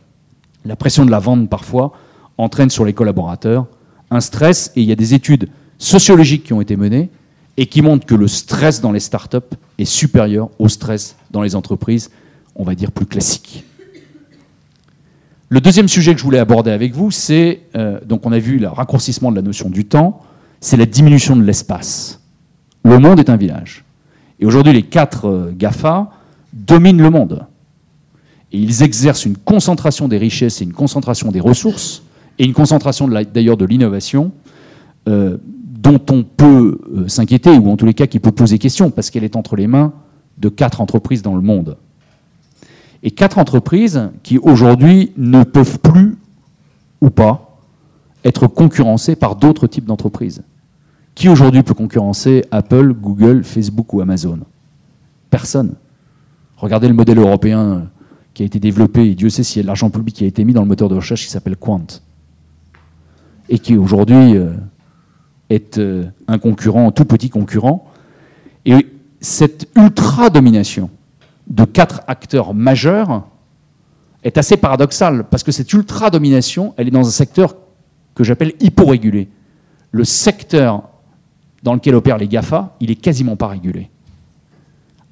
[0.65, 1.93] la pression de la vente parfois,
[2.39, 3.67] entraîne sur les collaborateurs
[4.11, 7.11] un stress, et il y a des études sociologiques qui ont été menées
[7.57, 9.39] et qui montrent que le stress dans les startups
[9.79, 12.11] est supérieur au stress dans les entreprises,
[12.55, 13.65] on va dire plus classiques.
[15.49, 18.59] Le deuxième sujet que je voulais aborder avec vous, c'est, euh, donc on a vu
[18.59, 20.23] le raccourcissement de la notion du temps,
[20.61, 22.21] c'est la diminution de l'espace.
[22.85, 23.85] Le monde est un village.
[24.41, 26.11] Et aujourd'hui, les quatre euh, GAFA
[26.55, 27.47] dominent le monde.
[28.53, 32.03] Et ils exercent une concentration des richesses et une concentration des ressources,
[32.39, 34.33] et une concentration d'ailleurs de l'innovation,
[35.07, 35.37] euh,
[35.83, 39.11] dont on peut euh, s'inquiéter, ou en tous les cas qui peut poser question, parce
[39.11, 39.93] qu'elle est entre les mains
[40.39, 41.77] de quatre entreprises dans le monde.
[43.03, 46.17] Et quatre entreprises qui aujourd'hui ne peuvent plus
[47.01, 47.59] ou pas
[48.25, 50.45] être concurrencées par d'autres types d'entreprises.
[51.17, 54.39] Qui aujourd'hui peut concurrencer Apple, Google, Facebook ou Amazon?
[55.31, 55.75] Personne.
[56.57, 57.89] Regardez le modèle européen
[58.35, 60.45] qui a été développé, et Dieu sait s'il y a l'argent public qui a été
[60.45, 61.87] mis dans le moteur de recherche qui s'appelle Quant,
[63.49, 64.53] et qui aujourd'hui euh,
[65.53, 67.87] est euh, un concurrent, un tout petit concurrent.
[68.65, 68.87] Et
[69.21, 70.91] cette ultra-domination
[71.49, 73.27] de quatre acteurs majeurs
[74.25, 77.57] est assez paradoxale, parce que cette ultra-domination, elle est dans un secteur
[78.15, 79.29] que j'appelle hyporégulé.
[79.91, 80.85] Le secteur
[81.63, 83.91] dans lequel opèrent les GAFA, il est quasiment pas régulé.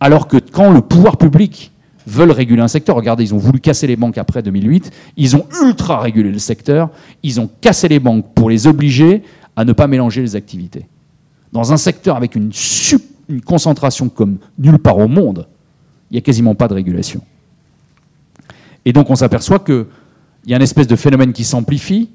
[0.01, 1.73] Alors que quand le pouvoir public
[2.07, 5.47] veut réguler un secteur, regardez, ils ont voulu casser les banques après 2008, ils ont
[5.63, 6.91] ultra régulé le secteur,
[7.23, 9.23] ils ont cassé les banques pour les obliger
[9.61, 10.87] à ne pas mélanger les activités.
[11.53, 12.51] Dans un secteur avec une,
[13.45, 15.49] concentration comme nulle part au monde,
[16.11, 17.21] il n'y a quasiment pas de régulation.
[18.87, 19.85] Et donc on s'aperçoit qu'il
[20.47, 22.09] y a une espèce de phénomène qui s'amplifie,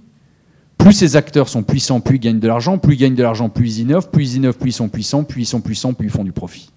[0.79, 3.47] plus ces acteurs sont puissants, plus ils gagnent de l'argent, plus ils gagnent de l'argent,
[3.47, 6.08] plus ils innovent, plus ils innovent, plus ils sont puissants, plus ils sont puissants, plus
[6.08, 6.71] ils font du profit.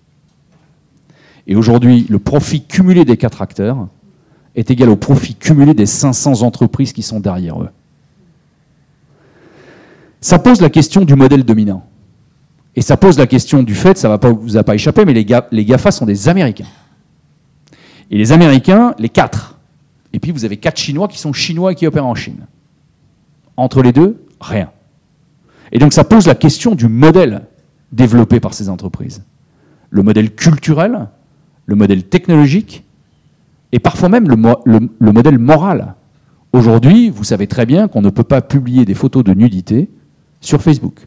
[1.46, 3.88] Et aujourd'hui, le profit cumulé des quatre acteurs
[4.54, 7.70] est égal au profit cumulé des 500 entreprises qui sont derrière eux.
[10.20, 11.84] Ça pose la question du modèle dominant.
[12.74, 15.24] Et ça pose la question du fait, ça ne vous a pas échappé, mais les,
[15.64, 16.68] GAFA sont des Américains.
[18.10, 19.58] Et les Américains, les quatre.
[20.12, 22.46] Et puis vous avez quatre Chinois qui sont Chinois et qui opèrent en Chine.
[23.56, 24.70] Entre les deux, rien.
[25.72, 27.42] Et donc ça pose la question du modèle
[27.92, 29.24] développé par ces entreprises.
[29.90, 31.08] Le modèle culturel,
[31.66, 32.84] le modèle technologique
[33.72, 35.94] et parfois même le, modèle moral.
[36.52, 39.90] Aujourd'hui, vous savez très bien qu'on ne peut pas publier des photos de nudité
[40.40, 41.06] sur Facebook.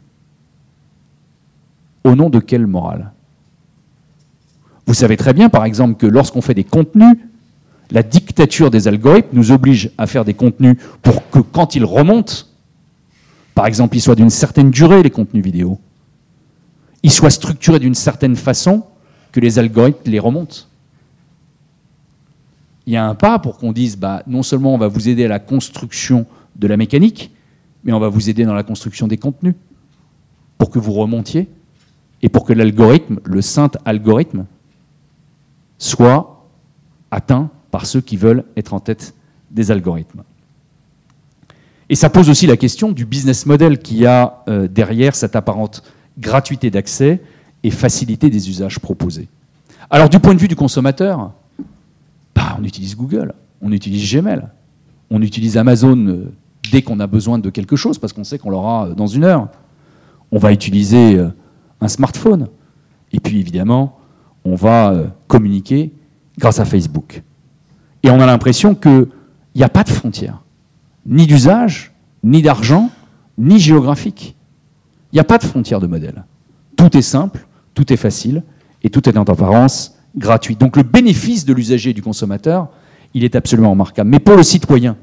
[2.04, 3.12] Au nom de quelle morale?
[4.86, 7.16] Vous savez très bien, par exemple, que lorsqu'on fait des contenus,
[7.90, 12.34] la dictature des algorithmes nous oblige à faire des contenus pour que quand ils remontent,
[13.54, 15.78] par exemple, ils soient d'une certaine durée, les contenus vidéo,
[17.02, 18.84] ils soient structurés d'une certaine façon
[19.30, 20.66] que les algorithmes les remontent.
[22.86, 25.24] Il y a un pas pour qu'on dise, bah, non seulement on va vous aider
[25.24, 27.30] à la construction de la mécanique,
[27.84, 29.54] mais on va vous aider dans la construction des contenus,
[30.58, 31.48] pour que vous remontiez,
[32.22, 34.46] et pour que l'algorithme, le saint algorithme,
[35.78, 36.48] soit
[37.10, 39.14] atteint par ceux qui veulent être en tête
[39.50, 40.22] des algorithmes.
[41.88, 45.82] Et ça pose aussi la question du business model qui a euh, derrière cette apparente
[46.18, 47.20] gratuité d'accès
[47.62, 49.28] et facilité des usages proposés.
[49.90, 51.32] Alors du point de vue du consommateur,
[52.34, 54.48] bah, on utilise Google, on utilise Gmail,
[55.10, 56.32] on utilise Amazon euh,
[56.70, 59.24] dès qu'on a besoin de quelque chose, parce qu'on sait qu'on l'aura euh, dans une
[59.24, 59.48] heure.
[60.30, 61.20] On va utiliser
[61.82, 62.48] un smartphone.
[63.12, 63.98] Et puis évidemment,
[64.46, 64.94] on va
[65.28, 65.92] communiquer
[66.38, 67.22] grâce à Facebook.
[68.02, 69.08] Et on a l'impression qu'il
[69.54, 70.42] n'y a pas de frontières,
[71.04, 71.92] ni d'usage,
[72.24, 72.90] ni d'argent,
[73.36, 74.36] ni géographique.
[75.12, 76.24] Il n'y a pas de frontières de modèle.
[76.76, 78.42] Tout est simple, tout est facile,
[78.82, 80.56] et tout est en apparence gratuit.
[80.56, 82.68] Donc le bénéfice de l'usager et du consommateur,
[83.14, 84.10] il est absolument remarquable.
[84.10, 84.96] Mais pour le citoyen,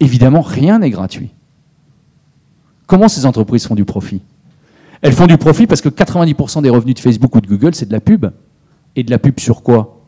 [0.00, 1.30] évidemment, rien n'est gratuit.
[2.86, 4.22] Comment ces entreprises font du profit?
[5.02, 7.86] Elles font du profit parce que 90% des revenus de Facebook ou de Google, c'est
[7.86, 8.26] de la pub.
[8.94, 10.00] Et de la pub sur quoi?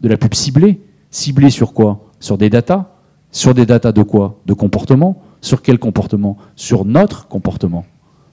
[0.00, 0.80] De la pub ciblée.
[1.10, 2.10] Ciblé sur quoi?
[2.20, 2.90] Sur des datas.
[3.30, 4.40] Sur des datas de quoi?
[4.46, 5.22] De comportement.
[5.40, 6.36] Sur quel comportement?
[6.56, 7.84] Sur notre comportement.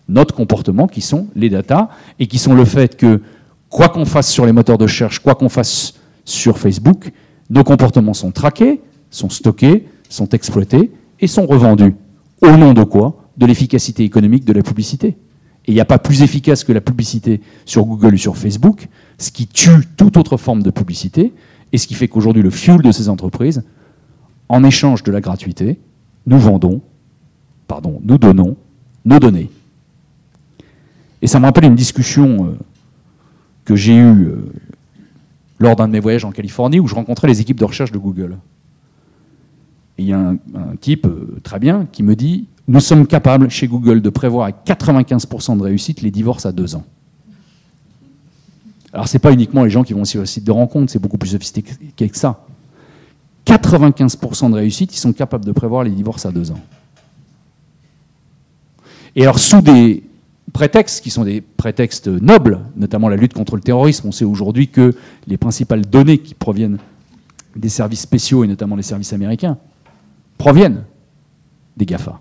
[0.09, 3.21] Notre comportement qui sont les datas et qui sont le fait que,
[3.69, 5.93] quoi qu'on fasse sur les moteurs de recherche, quoi qu'on fasse
[6.25, 7.11] sur Facebook,
[7.49, 11.95] nos comportements sont traqués, sont stockés, sont exploités et sont revendus.
[12.41, 13.29] Au nom de quoi?
[13.37, 15.15] De l'efficacité économique de la publicité.
[15.65, 18.87] Et il n'y a pas plus efficace que la publicité sur Google ou sur Facebook,
[19.19, 21.33] ce qui tue toute autre forme de publicité,
[21.71, 23.63] et ce qui fait qu'aujourd'hui, le fuel de ces entreprises,
[24.49, 25.79] en échange de la gratuité,
[26.25, 26.81] nous vendons,
[27.67, 28.57] pardon, nous donnons
[29.05, 29.49] nos données.
[31.21, 32.57] Et ça me rappelle une discussion euh,
[33.63, 34.51] que j'ai eue euh,
[35.59, 37.99] lors d'un de mes voyages en Californie où je rencontrais les équipes de recherche de
[37.99, 38.37] Google.
[40.01, 40.37] Il y a un,
[40.79, 44.51] type euh, très bien qui me dit Nous sommes capables chez Google de prévoir à
[44.51, 46.83] 95% de réussite les divorces à deux ans.
[48.93, 50.99] Alors, ce n'est pas uniquement les gens qui vont sur le site de rencontre, c'est
[50.99, 52.43] beaucoup plus sophistiqué que ça.
[53.45, 56.59] 95% de réussite, ils sont capables de prévoir les divorces à deux ans.
[59.15, 60.03] Et alors, sous des
[60.51, 64.07] prétextes qui sont des prétextes nobles, notamment la lutte contre le terrorisme.
[64.07, 64.95] On sait aujourd'hui que
[65.27, 66.79] les principales données qui proviennent
[67.55, 69.57] des services spéciaux et notamment des services américains
[70.41, 70.85] proviennent
[71.77, 72.19] des GAFA.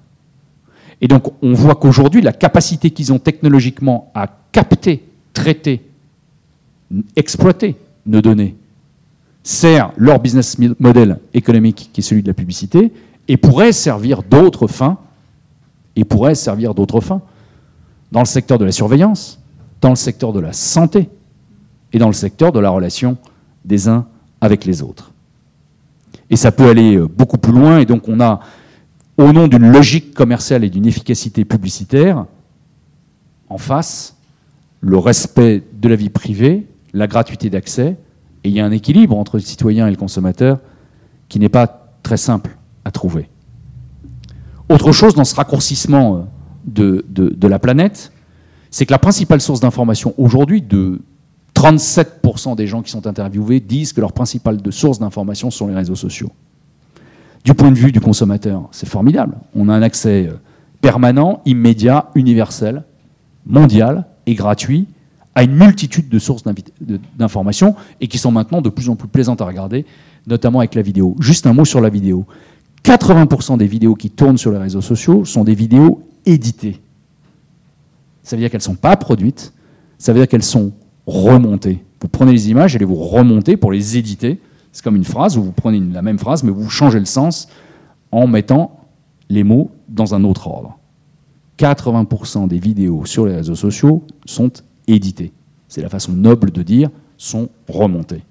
[1.00, 5.80] Et donc on voit qu'aujourd'hui, la capacité qu'ils ont technologiquement à capter, traiter,
[7.16, 8.56] exploiter nos données
[9.42, 12.92] sert leur business model économique qui est celui de la publicité
[13.26, 14.98] et pourrait servir d'autres fins
[15.96, 17.22] et pourrait servir d'autres fins
[18.12, 19.40] dans le secteur de la surveillance,
[19.80, 21.08] dans le secteur de la santé
[21.94, 23.16] et dans le secteur de la relation
[23.64, 24.04] des uns
[24.42, 25.09] avec les autres.
[26.30, 28.40] Et ça peut aller euh, beaucoup plus loin, et donc on a,
[29.18, 32.26] au nom d'une logique commerciale et d'une efficacité publicitaire,
[33.48, 34.16] en face,
[34.80, 37.96] le respect de la vie privée, la gratuité d'accès,
[38.44, 40.60] et il y a un équilibre entre le citoyen et le consommateur
[41.28, 43.28] qui n'est pas très simple à trouver.
[44.68, 46.20] Autre chose dans ce raccourcissement euh,
[46.64, 48.12] de, de, la planète,
[48.70, 51.00] c'est que la principale source d'information aujourd'hui, de
[51.54, 52.19] 37%
[52.56, 56.30] des gens qui sont interviewés disent que leur principale source d'information sont les réseaux sociaux.
[57.44, 59.36] Du point de vue du consommateur, c'est formidable.
[59.54, 60.34] On a un accès euh,
[60.80, 62.84] permanent, immédiat, universel,
[63.46, 64.86] mondial et gratuit
[65.34, 66.42] à une multitude de sources
[67.16, 69.86] d'informations et qui sont maintenant de plus en plus plaisantes à regarder,
[70.26, 71.16] notamment avec la vidéo.
[71.20, 72.26] Juste un mot sur la vidéo.
[72.84, 76.80] 80% des vidéos qui tournent sur les réseaux sociaux sont des vidéos éditées.
[78.22, 79.52] Ça veut dire qu'elles ne sont pas produites,
[79.98, 80.72] ça veut dire qu'elles sont
[81.06, 81.82] remontées.
[82.00, 84.40] Vous prenez les images et les vous remontez pour les éditer.
[84.72, 87.48] C'est comme une phrase où vous prenez la même phrase, mais vous changez le sens
[88.12, 88.80] en mettant
[89.28, 90.78] les mots dans un autre ordre.
[91.58, 94.50] 80% des vidéos sur les réseaux sociaux sont
[94.86, 95.32] éditées.
[95.68, 98.22] C'est la façon noble de dire sont remontées.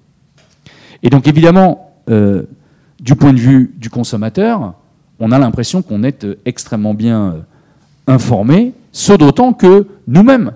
[1.02, 2.42] Et donc évidemment, euh,
[3.00, 4.74] du point de vue du consommateur,
[5.20, 7.40] on a l'impression qu'on est euh, extrêmement bien euh,
[8.06, 10.52] informé, ce d'autant que nous-mêmes,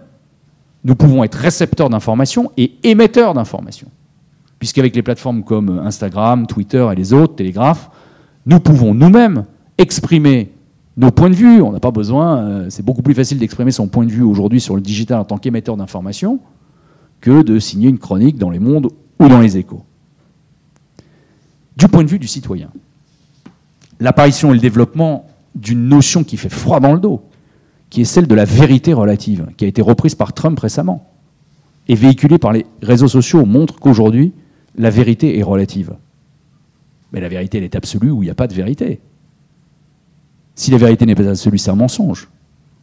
[0.85, 3.89] nous pouvons être récepteurs d'informations et émetteurs d'informations.
[4.59, 7.91] Puisqu'avec les plateformes comme Instagram, Twitter et les autres, Télégraphe,
[8.47, 9.45] nous pouvons nous-mêmes
[9.79, 10.53] exprimer
[10.97, 11.61] nos points de vue.
[11.63, 14.61] On n'a pas besoin, euh, c'est beaucoup plus facile d'exprimer son point de vue aujourd'hui
[14.61, 16.39] sur le digital en tant qu'émetteur d'informations
[17.21, 19.85] que de signer une chronique dans les mondes ou dans les échos
[21.77, 22.71] du point de vue du citoyen.
[24.01, 27.23] L'apparition et le développement d'une notion qui fait froid dans le dos,
[27.95, 31.07] qui est celle de la vérité relative, qui a été reprise par Trump récemment
[31.87, 34.33] et véhiculée par les réseaux sociaux, montre qu'aujourd'hui,
[34.75, 35.95] la vérité est relative.
[37.13, 38.99] Mais la vérité, elle est absolue ou il n'y a pas de vérité.
[40.57, 42.29] Si la vérité n'est pas absolue, c'est un mensonge.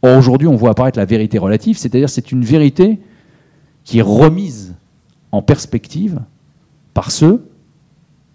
[0.00, 2.98] Or, aujourd'hui, on voit apparaître la vérité relative, c'est-à-dire c'est une vérité
[3.84, 4.74] qui est remise
[5.30, 6.22] en perspective
[6.94, 7.50] par ceux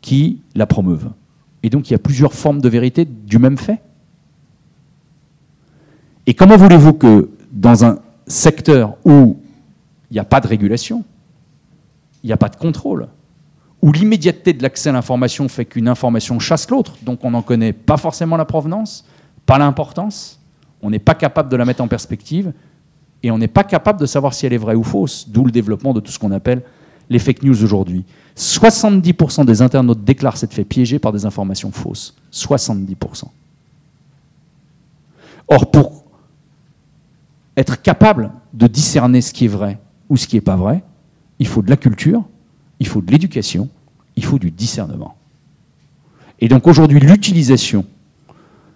[0.01, 1.09] qui la promeuvent.
[1.63, 3.81] Et donc il y a plusieurs formes de vérité du même fait.
[6.27, 9.37] Et comment voulez-vous que dans un secteur où
[10.11, 11.05] il n'y a pas de régulation,
[12.21, 13.07] il n'y a pas de contrôle,
[13.81, 17.71] où l'immédiateté de l'accès à l'information fait qu'une information chasse l'autre, donc on n'en connaît
[17.71, 19.05] pas forcément la provenance,
[19.45, 20.39] pas l'importance,
[20.81, 22.51] on n'est pas capable de la mettre en perspective,
[23.23, 25.51] et on n'est pas capable de savoir si elle est vraie ou fausse, d'où le
[25.51, 26.61] développement de tout ce qu'on appelle
[27.09, 28.03] les fake news aujourd'hui.
[28.35, 32.15] 70% des internautes déclarent s'être fait piéger par des informations fausses.
[32.33, 33.23] 70%.
[35.47, 35.96] Or, pour
[37.57, 40.83] être capable de discerner ce qui est vrai ou ce qui n'est pas vrai,
[41.39, 42.23] il faut de la culture,
[42.79, 43.67] il faut de l'éducation,
[44.15, 45.15] il faut du discernement.
[46.39, 47.83] Et donc aujourd'hui, l'utilisation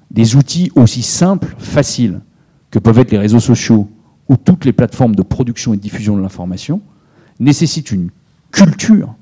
[0.10, 2.20] des outils aussi simples, faciles
[2.72, 3.90] que peuvent être les réseaux sociaux
[4.28, 6.82] ou toutes les plateformes de production et de diffusion de l'information
[7.40, 8.10] nécessite une
[8.52, 9.14] culture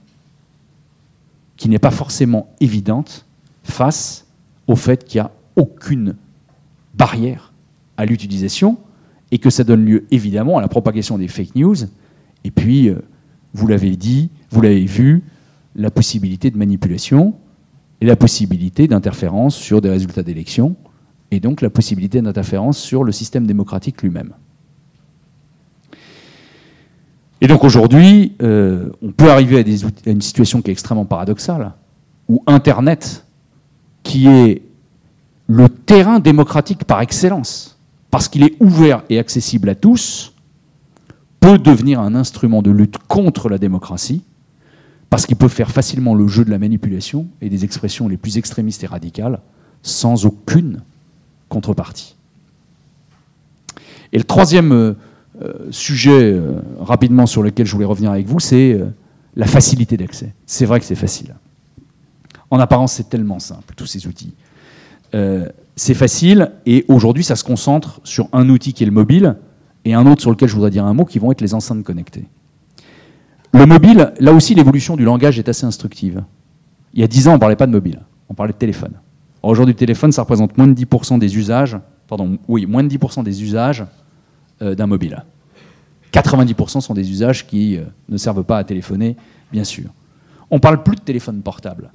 [1.57, 3.25] qui n'est pas forcément évidente
[3.63, 4.25] face
[4.67, 6.15] au fait qu'il n'y a aucune
[6.95, 7.53] barrière
[7.97, 8.77] à l'utilisation
[9.31, 11.75] et que ça donne lieu évidemment à la propagation des fake news.
[12.43, 12.95] Et puis, euh,
[13.53, 15.23] vous l'avez dit, vous l'avez vu,
[15.75, 17.35] la possibilité de manipulation
[18.01, 20.75] et la possibilité d'interférence sur des résultats d'élections
[21.31, 24.33] et donc la possibilité d'interférence sur le système démocratique lui-même.
[27.41, 31.73] Et donc aujourd'hui, euh, on peut arriver à, une situation qui est extrêmement paradoxale,
[32.27, 33.25] où Internet,
[34.03, 34.61] qui est
[35.47, 37.78] le terrain démocratique par excellence,
[38.11, 40.33] parce qu'il est ouvert et accessible à tous,
[41.39, 44.23] peut devenir un instrument de lutte contre la démocratie,
[45.09, 48.37] parce qu'il peut faire facilement le jeu de la manipulation et des expressions les plus
[48.37, 49.39] extrémistes et radicales,
[49.81, 50.81] sans aucune
[51.47, 52.15] contrepartie.
[54.11, 54.93] Et le troisième euh,
[55.41, 58.79] euh, sujet euh, rapidement sur lequel je voulais revenir avec vous, c'est
[59.35, 60.33] la facilité d'accès.
[60.45, 61.35] C'est vrai que c'est facile.
[62.51, 64.33] En apparence, c'est tellement simple, tous ces outils.
[65.79, 69.37] C'est facile, et aujourd'hui, ça se concentre sur un outil qui est le mobile,
[69.85, 71.83] et un autre sur lequel je voudrais dire un mot, qui vont être les enceintes
[71.83, 72.25] connectées.
[73.53, 76.21] Le mobile, là aussi, l'évolution du langage est assez instructive.
[76.93, 78.91] Il y a 10 ans, on ne parlait pas de mobile, on parlait de téléphone.
[79.41, 81.77] Aujourd'hui, le téléphone, ça représente moins de 10% des usages,
[82.09, 83.85] pardon, oui, moins de 10% des usages
[84.61, 85.23] euh, d'un mobile.
[86.11, 89.15] 90% sont des usages qui euh, ne servent pas à téléphoner,
[89.49, 89.85] bien sûr.
[90.51, 91.89] On ne parle plus de téléphone portable.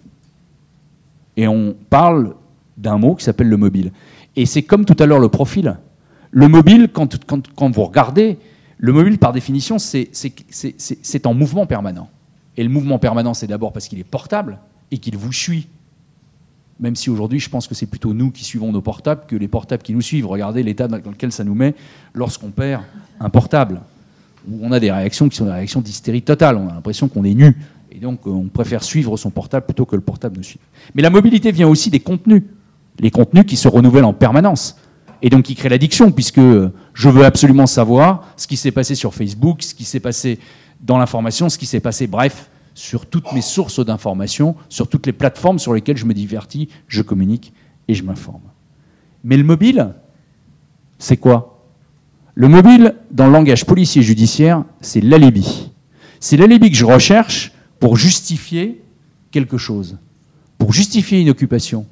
[1.36, 2.34] Et on parle
[2.76, 3.92] d'un mot qui s'appelle le mobile.
[4.36, 5.76] Et c'est comme tout à l'heure le profil.
[6.30, 8.38] Le mobile, quand, vous regardez,
[8.78, 12.08] le mobile, par définition, c'est en mouvement permanent.
[12.56, 14.58] Et le mouvement permanent, c'est d'abord parce qu'il est portable
[14.90, 15.68] et qu'il vous suit.
[16.80, 19.46] Même si aujourd'hui, je pense que c'est plutôt nous qui suivons nos portables que les
[19.46, 20.26] portables qui nous suivent.
[20.26, 21.74] Regardez l'état dans lequel ça nous met
[22.14, 22.82] lorsqu'on perd
[23.20, 23.80] un portable.
[24.48, 26.56] Où on a des réactions qui sont des réactions d'hystérie totale.
[26.56, 27.56] On a l'impression qu'on est nu.
[27.92, 30.60] Et donc, on préfère suivre son portable plutôt que le portable nous suive.
[30.96, 32.42] Mais la mobilité vient aussi des contenus.
[33.00, 34.76] Les contenus qui se renouvellent en permanence.
[35.22, 39.14] Et donc, qui créent l'addiction, puisque je veux absolument savoir ce qui s'est passé sur
[39.14, 40.38] Facebook, ce qui s'est passé
[40.80, 45.12] dans l'information, ce qui s'est passé, bref, sur toutes mes sources d'informations, sur toutes les
[45.12, 47.52] plateformes sur lesquelles je me divertis, je communique
[47.88, 48.42] et je m'informe.
[49.22, 49.94] Mais le mobile,
[50.98, 51.62] c'est quoi?
[52.34, 55.70] Le mobile, dans le langage policier et judiciaire, c'est l'alibi.
[56.20, 58.82] C'est l'alibi que je recherche pour justifier
[59.30, 59.98] quelque chose,
[60.58, 61.86] pour justifier une occupation,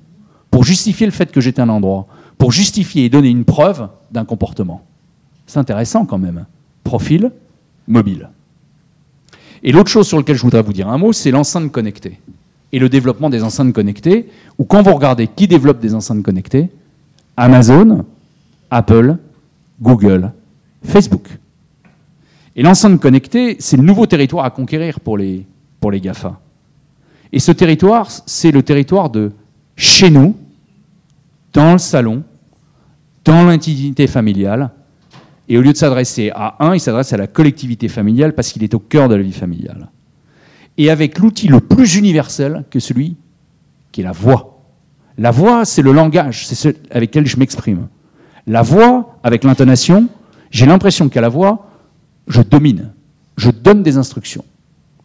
[0.53, 2.07] pour justifier le fait que j'étais un endroit,
[2.39, 4.85] pour justifier et donner une preuve d'un comportement.
[5.47, 6.45] C'est intéressant quand même.
[6.85, 7.33] Profil,
[7.89, 8.29] mobile.
[9.63, 12.21] Et l'autre chose sur laquelle je voudrais vous dire un mot, c'est l'enceinte connectée.
[12.71, 14.29] Et le développement des enceintes connectées,
[14.59, 16.71] où quand vous regardez qui développe des enceintes connectées,
[17.37, 18.05] Amazon,
[18.71, 19.17] Apple,
[19.81, 20.33] Google,
[20.85, 21.29] Facebook.
[22.57, 25.47] Et l'enceinte connectée, c'est le nouveau territoire à conquérir pour les,
[25.81, 26.39] pour les GAFA.
[27.33, 29.33] Et ce territoire, c'est le territoire de
[29.77, 30.37] chez nous,
[31.53, 32.23] dans le salon,
[33.25, 34.71] dans l'intimité familiale,
[35.49, 38.65] et au lieu de s'adresser à un, il s'adresse à la collectivité familiale parce qu'il
[38.65, 39.89] est au cœur de la vie familiale.
[40.79, 43.17] Et avec l'outil le plus universel que celui
[43.91, 44.63] qui est la voix.
[45.19, 47.89] La voix, c'est le langage, c'est ce avec lequel je m'exprime.
[48.47, 50.09] La voix, avec l'intonation,
[50.51, 51.69] j'ai l'impression qu'à la voix,
[52.29, 52.93] je domine,
[53.37, 54.45] je donne des instructions,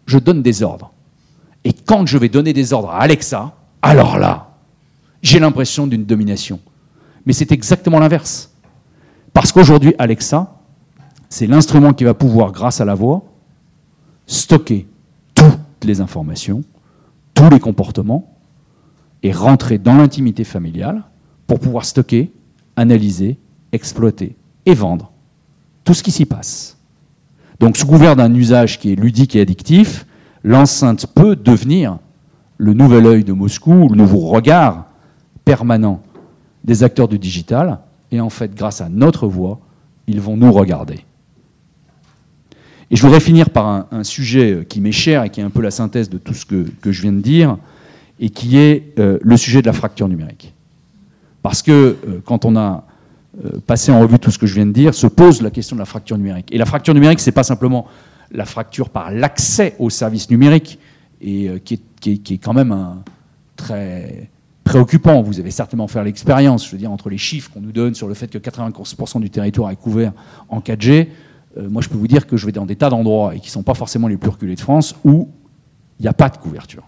[0.06, 0.93] je donne des ordres.
[1.66, 4.47] Et quand je vais donner des ordres à Alexa, alors là,
[5.22, 6.59] j'ai l'impression d'une domination.
[7.26, 8.51] Mais c'est exactement l'inverse.
[9.34, 10.55] Parce qu'aujourd'hui, Alexa,
[11.30, 13.24] c'est l'instrument qui va pouvoir, grâce à la voix,
[14.26, 14.88] stocker
[15.36, 16.63] toutes les informations,
[17.34, 18.34] tous les comportements,
[19.24, 21.03] et rentrer dans l'intimité familiale
[21.47, 22.32] pour pouvoir stocker,
[22.76, 23.38] analyser,
[23.72, 25.11] exploiter et vendre
[25.84, 26.78] tout ce qui s'y passe.
[27.59, 30.05] Donc sous couvert d'un usage qui est ludique et addictif,
[30.43, 31.97] l'enceinte peut devenir
[32.57, 34.87] le nouvel œil de Moscou, le nouveau regard
[35.48, 36.02] permanent
[36.66, 37.80] des acteurs du digital,
[38.12, 39.62] et en fait, grâce à notre voix,
[40.06, 41.00] ils vont nous regarder.
[42.91, 45.62] Et je voudrais finir par un, sujet qui m'est cher et qui est un peu
[45.62, 47.58] la synthèse de tout ce que, je viens de dire,
[48.20, 50.54] et qui est euh, le sujet de la fracture numérique.
[51.43, 51.95] Parce que euh,
[52.26, 52.84] quand on a
[53.45, 55.78] euh, passé en revue tout ce que je viens de dire, se pose la question
[55.78, 56.50] de la fracture numérique.
[56.52, 57.88] Et la fracture numérique, ce n'est pas simplement
[58.32, 60.78] la fracture par l'accès aux services numériques,
[61.22, 63.04] et qui est, qui, est, quand même un
[63.56, 64.30] très
[64.68, 65.22] préoccupant.
[65.22, 68.07] Vous avez certainement fait l'expérience, je veux dire, entre les chiffres qu'on nous donne sur
[68.07, 70.11] le fait que 95% du territoire est couvert
[70.49, 71.07] en 4G.
[71.57, 73.47] Euh, moi, je peux vous dire que je vais dans des tas d'endroits, et qui
[73.47, 75.30] ne sont pas forcément les plus reculés de France, où
[75.99, 76.84] il n'y a pas de couverture.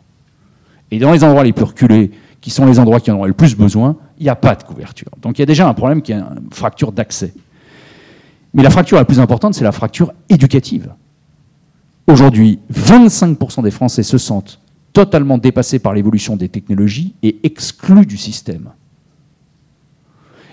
[0.92, 2.12] Et dans les endroits les plus reculés,
[2.42, 4.64] qui sont les endroits qui en auraient le plus besoin, il n'y a pas de
[4.64, 5.10] couverture.
[5.22, 7.34] Donc il y a déjà un problème qui est une fracture d'accès.
[8.54, 10.92] Mais la fracture la plus importante, c'est la fracture éducative.
[12.08, 14.59] Aujourd'hui, 25% des Français se sentent
[14.94, 18.72] totalement dépassé par l'évolution des technologies et exclu du système.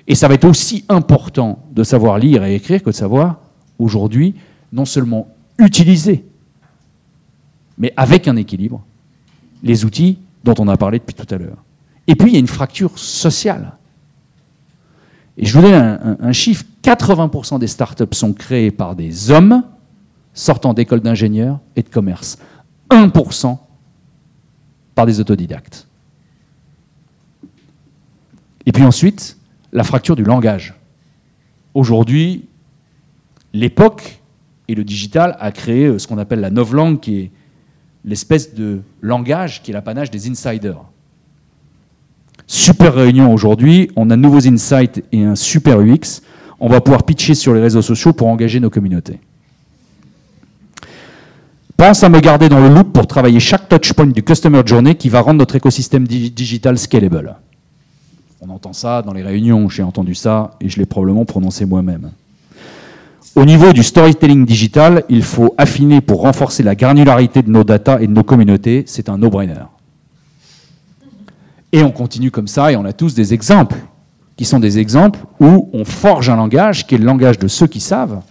[0.06, 3.40] Et ça va être aussi important de savoir lire et écrire que de savoir,
[3.78, 4.34] aujourd'hui,
[4.72, 5.28] non seulement
[5.58, 6.24] utiliser,
[7.78, 8.82] mais avec un équilibre,
[9.62, 11.62] les outils dont on a parlé depuis tout à l'heure.
[12.06, 13.72] Et puis, il y a une fracture sociale.
[15.36, 19.62] Et je vous donne un, chiffre, 80% des startups sont créées par des hommes
[20.32, 22.38] sortant d'écoles d'ingénieurs et de commerce.
[22.90, 23.58] 1%
[24.96, 25.86] par des autodidactes.
[28.64, 29.36] Et puis ensuite,
[29.72, 30.74] la fracture du langage.
[31.74, 32.46] Aujourd'hui,
[33.52, 34.20] l'époque
[34.66, 37.30] et le digital a créé euh, ce qu'on appelle la novlangue, qui est
[38.04, 40.82] l'espèce de langage qui est l'apanage des insiders.
[42.46, 46.22] Super réunion aujourd'hui, on a de nouveaux insights et un super UX.
[46.58, 49.20] On va pouvoir pitcher sur les réseaux sociaux pour engager nos communautés.
[51.76, 55.10] Pense à me garder dans le loop pour travailler chaque touchpoint du Customer Journey qui
[55.10, 57.36] va rendre notre écosystème digital scalable.
[58.40, 62.12] On entend ça dans les réunions, j'ai entendu ça et je l'ai probablement prononcé moi-même.
[63.34, 68.00] Au niveau du storytelling digital, il faut affiner pour renforcer la granularité de nos data
[68.00, 68.84] et de nos communautés.
[68.86, 69.66] C'est un no-brainer.
[71.72, 73.76] Et on continue comme ça, et on a tous des exemples,
[74.36, 77.66] qui sont des exemples où on forge un langage qui est le langage de ceux
[77.66, 78.22] qui savent.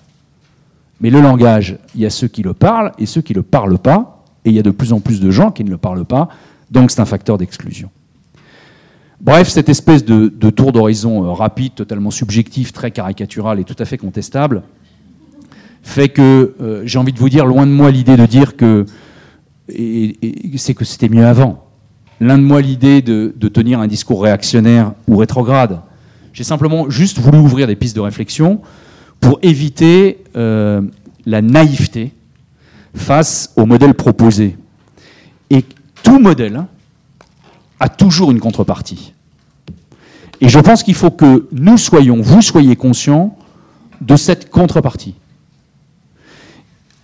[1.01, 3.43] Mais le langage, il y a ceux qui le parlent et ceux qui ne le
[3.43, 5.77] parlent pas, et il y a de plus en plus de gens qui ne le
[5.77, 6.29] parlent pas,
[6.71, 7.89] donc c'est un facteur d'exclusion.
[9.21, 13.85] Bref, cette espèce de, tour d'horizon euh, rapide, totalement subjectif, très caricatural et tout à
[13.85, 14.63] fait contestable,
[15.83, 18.85] fait que euh, j'ai envie de vous dire, loin de moi l'idée de dire que
[19.67, 21.65] c'est que c'était mieux avant.
[22.19, 25.81] L'un de moi l'idée de, tenir un discours réactionnaire ou rétrograde.
[26.33, 28.61] J'ai simplement juste voulu ouvrir des pistes de réflexion
[29.25, 30.81] pour éviter euh,
[31.25, 32.11] la naïveté
[32.93, 34.55] face au modèle proposé.
[35.49, 35.65] Et
[36.03, 36.63] tout modèle
[37.79, 39.13] a toujours une contrepartie.
[40.41, 43.35] Et je pense qu'il faut que nous soyons, vous soyez conscients
[43.99, 45.15] de cette contrepartie.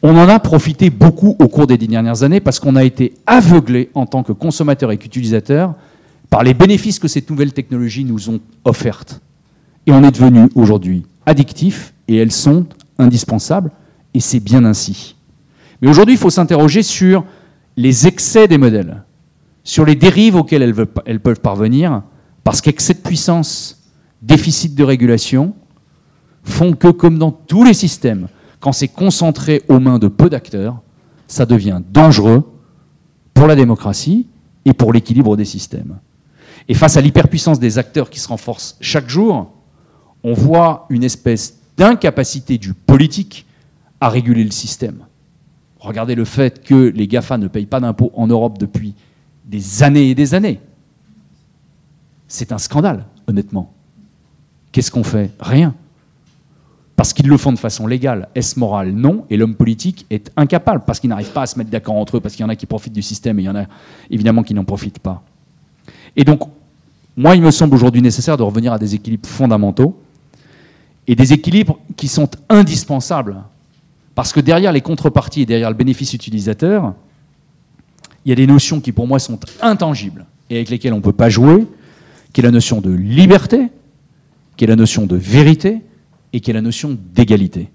[0.03, 3.15] On en a profité beaucoup au cours des dix dernières années parce qu'on a été
[3.25, 5.73] aveuglé en tant que consommateur et qu'utilisateur
[6.29, 9.21] par les bénéfices que cette nouvelle technologie nous ont offertes.
[9.87, 12.65] Et on est devenu aujourd'hui addictif et elles sont
[12.97, 13.71] indispensables
[14.13, 15.15] et c'est bien ainsi.
[15.81, 17.25] Mais aujourd'hui, il faut s'interroger sur
[17.77, 19.03] les excès des modèles,
[19.63, 22.03] sur les dérives auxquelles elles, elles peuvent parvenir,
[22.43, 23.81] parce qu'excès de puissance,
[24.21, 25.53] déficit de régulation
[26.43, 28.27] font que, comme dans tous les systèmes,
[28.59, 30.81] quand c'est concentré aux mains de peu d'acteurs,
[31.27, 32.43] ça devient dangereux
[33.33, 34.27] pour la démocratie
[34.65, 35.97] et pour l'équilibre des systèmes.
[36.67, 39.51] Et face à l'hyperpuissance des acteurs qui se renforcent chaque jour,
[40.23, 43.45] on voit une espèce d'incapacité du politique
[43.99, 45.05] à réguler le système.
[45.79, 48.93] Regardez le fait que les GAFA ne payent pas d'impôts en Europe depuis
[49.45, 50.59] des années et des années.
[52.27, 53.73] C'est un scandale, honnêtement.
[54.71, 55.31] Qu'est-ce qu'on fait?
[55.39, 55.73] Rien
[57.01, 58.29] parce qu'ils le font de façon légale.
[58.35, 58.91] Est-ce moral?
[58.91, 59.25] Non.
[59.31, 62.19] Et l'homme politique est incapable parce qu'il n'arrive pas à se mettre d'accord entre eux,
[62.19, 63.65] parce qu'il y en a qui profitent du système et il y en a
[64.11, 65.23] évidemment qui n'en profitent pas.
[66.15, 66.41] Et donc,
[67.17, 69.99] moi, il me semble aujourd'hui nécessaire de revenir à des équilibres fondamentaux
[71.11, 73.43] et des équilibres qui sont indispensables.
[74.15, 76.93] Parce que derrière les contreparties et derrière le bénéfice utilisateur,
[78.23, 81.01] il y a des notions qui pour moi sont intangibles et avec lesquelles on ne
[81.01, 81.67] peut pas jouer,
[82.31, 83.67] qui est la notion de liberté,
[84.55, 85.81] qui est la notion de vérité,
[86.31, 87.69] et qui est la notion d'égalité.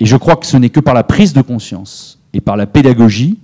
[0.00, 2.66] Et je crois que ce n'est que par la prise de conscience et par la
[2.66, 3.38] pédagogie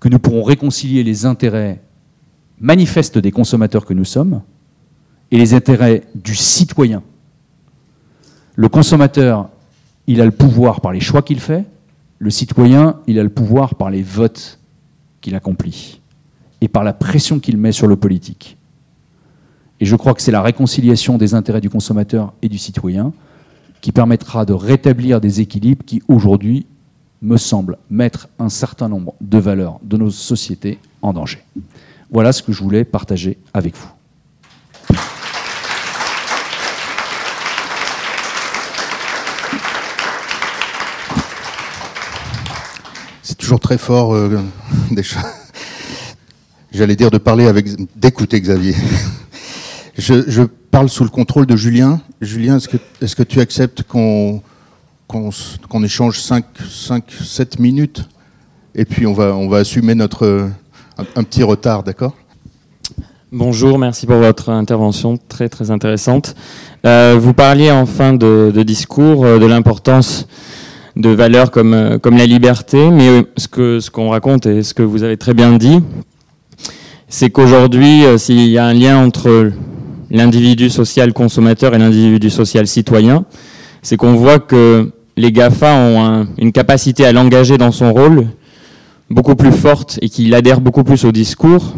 [0.00, 1.80] que nous pourrons réconcilier les intérêts
[2.58, 4.42] manifestes des consommateurs que nous sommes
[5.30, 7.02] et les intérêts du citoyen.
[8.56, 9.48] Le consommateur,
[10.06, 11.64] il a le pouvoir par les choix qu'il fait,
[12.18, 14.58] le citoyen, il a le pouvoir par les votes
[15.20, 16.00] qu'il accomplit
[16.60, 18.56] et par la pression qu'il met sur le politique.
[19.80, 23.12] Et je crois que c'est la réconciliation des intérêts du consommateur et du citoyen
[23.80, 26.66] qui permettra de rétablir des équilibres qui, aujourd'hui,
[27.20, 31.42] me semblent mettre un certain nombre de valeurs de nos sociétés en danger.
[32.10, 33.90] Voilà ce que je voulais partager avec vous.
[43.22, 44.40] C'est toujours très fort euh,
[46.72, 48.74] J'allais dire de parler avec, d'écouter Xavier.
[49.98, 52.00] Je, parle sous le contrôle de Julien.
[52.22, 54.42] Julien, est-ce que, tu acceptes qu'on
[55.06, 58.08] qu'on échange 5, 5, 7 minutes?
[58.74, 60.48] Et puis on va, on va assumer notre,
[60.96, 62.14] un, petit retard, d'accord?
[63.30, 66.34] Bonjour, merci pour votre intervention très très intéressante.
[66.86, 70.26] Euh, vous parliez en fin de, de discours euh, de l'importance
[70.96, 74.74] de valeurs comme, euh, comme la liberté, mais ce qu'on ce qu'on raconte et ce
[74.74, 75.80] que vous avez très bien dit,
[77.08, 79.52] c'est qu'aujourd'hui, s'il y a un lien entre
[80.10, 83.24] l'individu social consommateur et l'individu social citoyen,
[83.82, 88.26] c'est qu'on voit que les GAFA ont une capacité à l'engager dans son rôle
[89.10, 91.74] beaucoup plus forte et qu'il adhère beaucoup plus au discours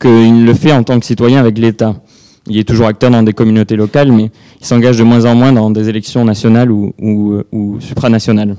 [0.00, 1.96] qu'il le fait en tant que citoyen avec l'État.
[2.46, 4.30] Il est toujours acteur dans des communautés locales, mais
[4.60, 6.94] il s'engage de moins en moins dans des élections nationales ou,
[7.52, 8.56] ou supranationales.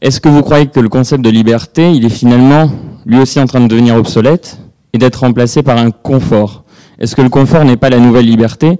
[0.00, 2.70] Est-ce que vous croyez que le concept de liberté, il est finalement
[3.06, 4.58] lui aussi en train de devenir obsolète
[4.92, 6.64] et d'être remplacé par un confort?
[6.98, 8.78] Est-ce que le confort n'est pas la nouvelle liberté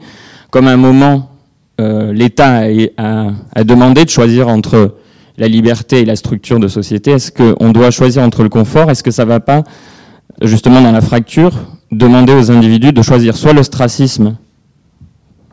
[0.51, 1.31] Comme un moment,
[1.81, 2.62] euh, l'État
[2.99, 4.97] a, demandé de choisir entre
[5.39, 7.12] la liberté et la structure de société?
[7.12, 8.91] Est-ce qu'on doit choisir entre le confort?
[8.91, 9.64] Est-ce que ça ne va pas,
[10.43, 11.55] justement dans la fracture,
[11.91, 14.37] demander aux individus de choisir soit l'ostracisme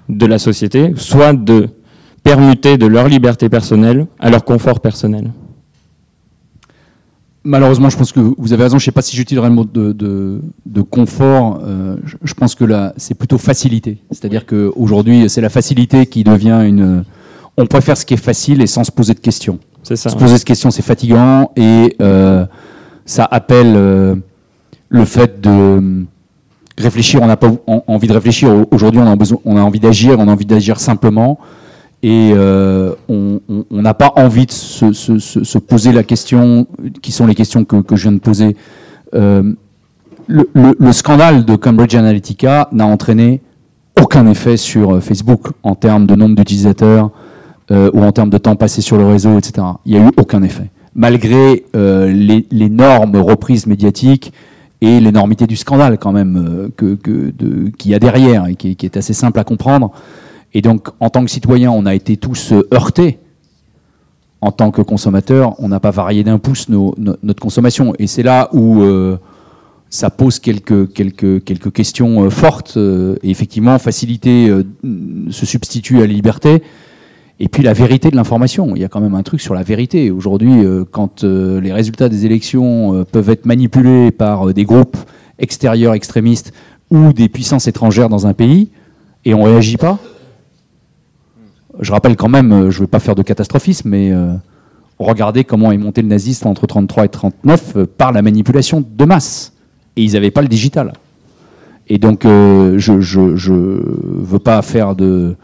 [0.10, 1.70] de la société, soit de
[2.24, 5.32] permuter de leur liberté personnelle à leur confort personnel
[7.46, 8.78] Malheureusement, je pense que vous avez raison.
[8.78, 11.60] Je ne sais pas si j'utiliserai le mot de, confort.
[11.62, 13.98] Euh, je, pense que là, c'est plutôt facilité.
[14.12, 17.04] C'est-à-dire qu'aujourd'hui, c'est la facilité qui devient une,
[17.58, 19.60] on préfère ce qui est facile et sans se poser de questions.
[19.84, 20.10] C'est ça.
[20.10, 22.46] Se poser de questions, c'est fatigant et euh,
[23.06, 24.16] ça appelle euh,
[24.88, 26.06] le fait de
[26.78, 27.22] réfléchir.
[27.22, 28.50] On n'a pas en- envie de réfléchir.
[28.72, 30.18] Aujourd'hui, on a besoin, on a envie d'agir.
[30.20, 31.40] On a envie d'agir simplement
[32.02, 33.40] et euh, on
[33.72, 36.68] n'a pas envie de se, se- se- se poser la question,
[37.02, 38.56] qui sont les questions que, je viens de poser.
[39.16, 39.54] Euh,
[40.28, 43.42] le, le- le scandale de Cambridge Analytica n'a entraîné
[44.02, 47.12] aucun effet sur euh, Facebook en termes de nombre d'utilisateurs
[47.72, 49.66] ou en termes de temps passé sur le réseau, etc.
[49.86, 50.70] Il n'y a eu aucun effet.
[50.94, 54.32] Malgré euh, les, l'énorme reprise médiatique
[54.84, 57.32] et l'énormité du scandale quand même euh, que, que
[57.78, 59.92] qu'il y a derrière et qui, est- assez simple à comprendre.
[60.54, 63.18] Et donc, en tant que citoyen, on a été tous euh, heurtés.
[64.42, 67.94] En tant que consommateur, on n'a pas varié d'un pouce notre consommation.
[67.98, 69.16] Et c'est là où euh,
[69.90, 72.76] ça pose quelques, quelques, questions fortes.
[72.78, 74.64] et effectivement, facilité euh,
[75.30, 76.62] se substitue à la liberté.
[77.40, 78.76] Et puis la vérité de l'information.
[78.76, 80.12] Il y a quand même un truc sur la vérité.
[80.12, 84.98] Aujourd'hui, euh, quand euh, les résultats des élections euh, peuvent être manipulés par des groupes
[85.40, 86.54] extérieurs extrémistes
[86.92, 88.70] ou des puissances étrangères dans un pays,
[89.26, 90.00] et on ne réagit pas.
[91.80, 94.14] Je rappelle quand même, je ne vais pas faire de catastrophisme, mais
[95.00, 99.06] regardez comment est monté le nazisme entre 33 et 39 euh, par la manipulation de
[99.06, 99.54] masse.
[99.96, 100.94] Et ils n'avaient pas le digital.
[101.88, 103.80] Et donc, je ne
[104.24, 105.36] veux pas faire de,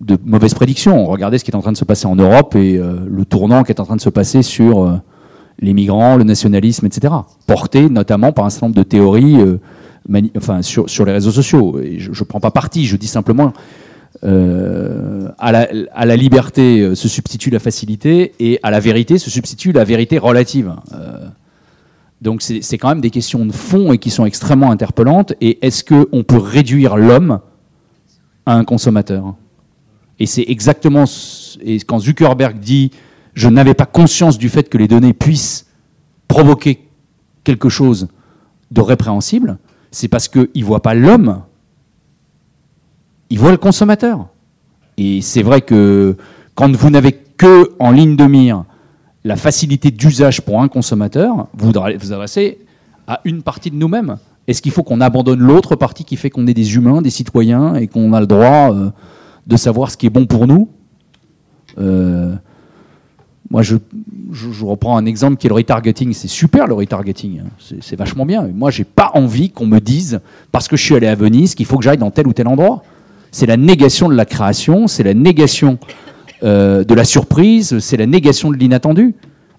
[0.00, 1.06] de mauvaises prédictions.
[1.06, 3.62] Regardez ce qui est en train de se passer en Europe et euh, le tournant
[3.64, 4.96] qui est en train de se passer sur euh,
[5.60, 7.12] les migrants, le nationalisme, etc.
[7.46, 9.58] Porté notamment par un certain nombre de théories euh,
[10.36, 11.78] enfin, sur, les réseaux sociaux.
[11.98, 13.52] Je ne prends pas parti, je dis simplement
[14.22, 20.18] à, la, liberté se substitue la facilité et à la vérité se substitue la vérité
[20.18, 20.74] relative.
[22.20, 25.32] Donc c'est c'est quand même des questions de fond et qui sont extrêmement interpellantes.
[25.40, 27.40] Et est-ce qu'on peut réduire l'homme
[28.44, 29.36] à un consommateur?
[30.20, 31.04] Et c'est exactement
[31.62, 32.90] et quand Zuckerberg dit
[33.34, 35.66] je n'avais pas conscience du fait que les données puissent
[36.28, 36.86] provoquer
[37.42, 38.08] quelque chose
[38.70, 39.58] de répréhensible,
[39.90, 41.42] c'est parce qu'il ne voit pas l'homme,
[43.30, 44.28] il voit le consommateur.
[44.98, 46.16] Et c'est vrai que
[46.54, 48.64] quand vous n'avez que en ligne de mire
[49.24, 52.58] la facilité d'usage pour un consommateur, vous vous vous adressez
[53.06, 54.18] à une partie de nous-mêmes.
[54.46, 57.74] Est-ce qu'il faut qu'on abandonne l'autre partie qui fait qu'on est des humains, des citoyens
[57.76, 58.90] et qu'on a le droit euh,
[59.50, 60.68] de savoir ce qui est bon pour nous
[61.78, 62.34] Euh,
[63.50, 63.76] Moi, je,
[64.32, 66.12] je- reprends un exemple qui est le retargeting.
[66.12, 67.48] C'est super le retargeting, hein.
[67.58, 68.42] c'est c'est vachement bien.
[68.54, 70.20] Moi, j'ai pas envie qu'on me dise
[70.52, 72.46] parce que je suis allé à Venise qu'il faut que j'aille dans tel ou tel
[72.48, 72.82] endroit.
[73.32, 75.78] C'est la négation de la création, c'est la négation
[76.42, 79.14] euh, de la surprise, c'est la négation de l'inattendu.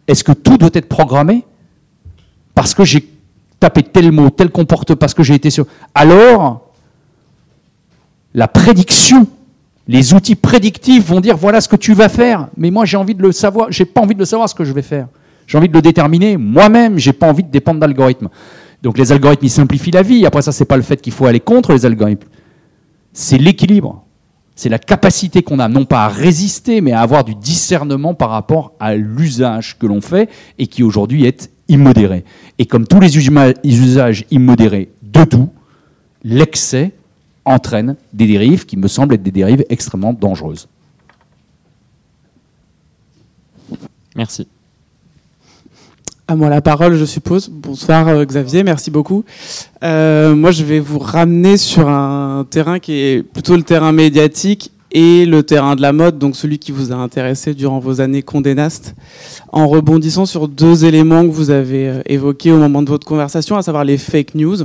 [0.07, 1.43] Est-ce que tout doit être programmé?
[2.55, 3.07] Parce que j'ai
[3.59, 5.65] tapé tel mot, tel comportement, parce que j'ai été sur.
[5.95, 6.71] Alors,
[8.33, 9.27] la prédiction,
[9.87, 13.15] les outils prédictifs vont dire voilà ce que tu vas faire, mais moi j'ai envie
[13.15, 15.07] de le savoir, j'ai pas envie de le savoir ce que je vais faire.
[15.47, 18.29] J'ai envie de le déterminer moi-même, j'ai pas envie de dépendre d'algorithmes.
[18.83, 20.25] Donc les algorithmes ils simplifient la vie.
[20.25, 22.27] Après ça c'est pas le fait qu'il faut aller contre les algorithmes,
[23.13, 24.05] c'est l'équilibre.
[24.55, 28.29] C'est la capacité qu'on a, non pas à résister, mais à avoir du discernement par
[28.29, 30.29] rapport à l'usage que l'on fait
[30.59, 32.25] et qui aujourd'hui est immodéré.
[32.59, 35.49] Et comme tous les usages immodérés de tout,
[36.23, 36.91] l'excès
[37.45, 40.67] entraîne des dérives qui me semblent être des dérives extrêmement dangereuses.
[44.15, 44.47] Merci.
[46.27, 47.49] À moi la parole, je suppose.
[47.49, 49.25] Bonsoir euh, Xavier, merci beaucoup.
[49.83, 54.71] Euh, moi, je vais vous ramener sur un terrain qui est plutôt le terrain médiatique
[54.91, 58.21] et le terrain de la mode, donc celui qui vous a intéressé durant vos années
[58.21, 58.95] Condé Nast,
[59.51, 63.57] en rebondissant sur deux éléments que vous avez euh, évoqués au moment de votre conversation,
[63.57, 64.57] à savoir les fake news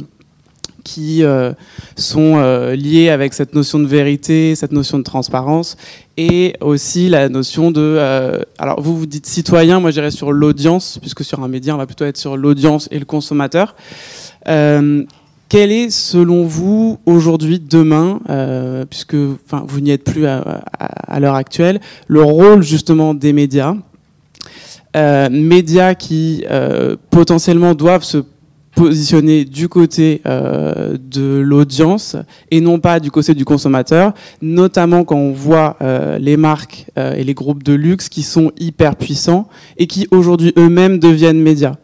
[0.86, 1.52] qui euh,
[1.96, 5.76] sont euh, liés avec cette notion de vérité, cette notion de transparence,
[6.16, 7.80] et aussi la notion de...
[7.80, 11.78] euh, alors vous, vous dites citoyen, moi j'irais sur l'audience, puisque sur un média, on
[11.78, 13.74] va plutôt être sur l'audience et le consommateur.
[14.46, 15.02] Euh,
[15.48, 18.20] quel est, selon vous, aujourd'hui, demain,
[18.88, 23.76] puisque vous n'y êtes plus à, l'heure actuelle, le rôle justement des médias?
[25.30, 26.44] Médias qui
[27.10, 28.24] potentiellement doivent se
[28.76, 32.14] positionner du côté euh, de l'audience
[32.50, 34.12] et non pas du côté du consommateur,
[34.42, 38.52] notamment quand on voit euh, les marques euh, et les groupes de luxe qui sont
[38.60, 39.48] hyper puissants
[39.78, 41.76] et qui aujourd'hui eux-mêmes deviennent médias,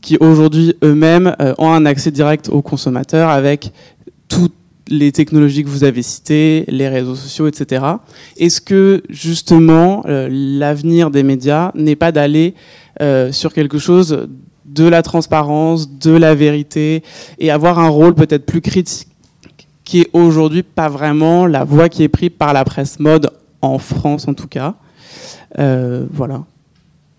[0.00, 3.72] qui aujourd'hui eux-mêmes ont un accès direct aux consommateurs avec
[4.28, 4.54] toutes
[4.88, 7.84] les technologies que vous avez citées, les réseaux sociaux, etc.
[8.36, 12.54] Est-ce que justement l'avenir des médias n'est pas d'aller
[13.30, 14.26] sur quelque chose
[14.74, 17.02] de la transparence, de la vérité,
[17.38, 19.08] et avoir un rôle peut-être plus critique,
[19.84, 23.30] qui est aujourd'hui pas vraiment la voie qui est prise par la presse mode
[23.62, 24.74] en France en tout cas.
[25.56, 26.44] voilà.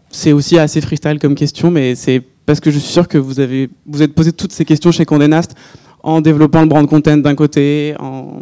[0.10, 3.40] C'est aussi assez freestyle comme question, mais c'est parce que je suis sûr que vous
[3.40, 5.56] avez vous êtes posé toutes ces questions chez Condé Nast
[6.04, 8.42] en développant le brand content d'un côté, en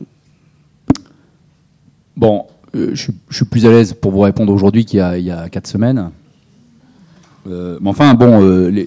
[2.20, 5.68] Bon, euh, je, suis plus à l'aise pour vous répondre aujourd'hui qu'il y, a quatre
[5.68, 6.12] semaines.
[7.48, 8.86] Euh, mais enfin, bon, euh,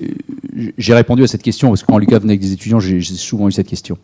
[0.78, 3.48] j'ai répondu à cette question parce que quand Lucas venait avec des étudiants, j'ai souvent
[3.48, 3.96] eu cette question.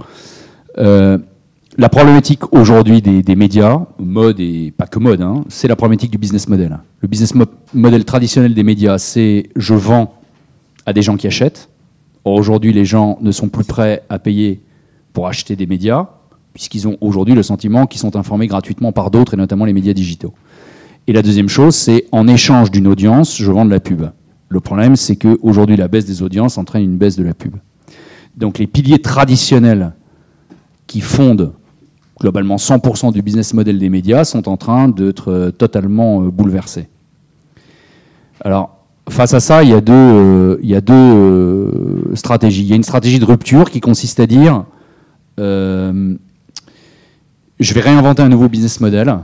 [0.77, 6.19] la problématique aujourd'hui des, médias, mode et pas que mode, hein, c'est la problématique du
[6.19, 6.79] business model.
[7.01, 7.35] Le business
[7.75, 10.15] model traditionnel des médias, c'est je vends
[10.87, 11.69] à des gens qui achètent.
[12.25, 14.61] Aujourd'hui, les gens ne sont plus prêts à payer
[15.13, 16.09] pour acheter des médias
[16.59, 19.93] puisqu'ils ont aujourd'hui le sentiment qu'ils sont informés gratuitement par d'autres, et notamment les médias
[19.93, 20.35] digitaux.
[21.07, 24.07] Et la deuxième chose, c'est en échange d'une audience, je vends de la pub.
[24.49, 27.57] Le problème, c'est qu'aujourd'hui, la baisse des audiences entraîne une baisse de la pub.
[28.37, 29.93] Donc les piliers traditionnels
[30.87, 31.53] qui fondent
[32.19, 36.89] globalement 100% du business model des médias sont en train d'être euh, totalement euh, bouleversés.
[38.41, 38.79] Alors,
[39.09, 42.63] face à ça, il y a deux, euh, il y a deux stratégies.
[42.63, 44.65] Il y a une stratégie de rupture qui consiste à dire
[45.39, 46.15] je
[47.75, 49.19] vais réinventer un nouveau business model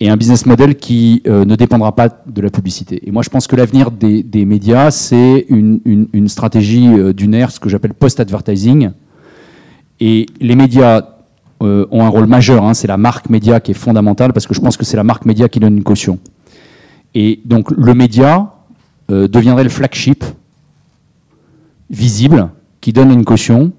[0.00, 3.00] et un business model qui euh, ne dépendra pas de la publicité.
[3.06, 7.58] Et moi, je pense que l'avenir des, médias, c'est une, stratégie euh, d'une ère, ce
[7.58, 8.90] que j'appelle post-advertising.
[10.00, 11.02] Et les médias
[11.62, 12.64] euh, ont un rôle majeur.
[12.64, 12.74] Hein.
[12.74, 15.24] c'est la marque média qui est fondamentale parce que je pense que c'est la marque
[15.26, 16.20] média qui donne une caution.
[17.14, 18.54] Et donc, le média
[19.08, 20.22] deviendrait le flagship
[21.88, 22.50] visible
[22.82, 23.72] qui donne une caution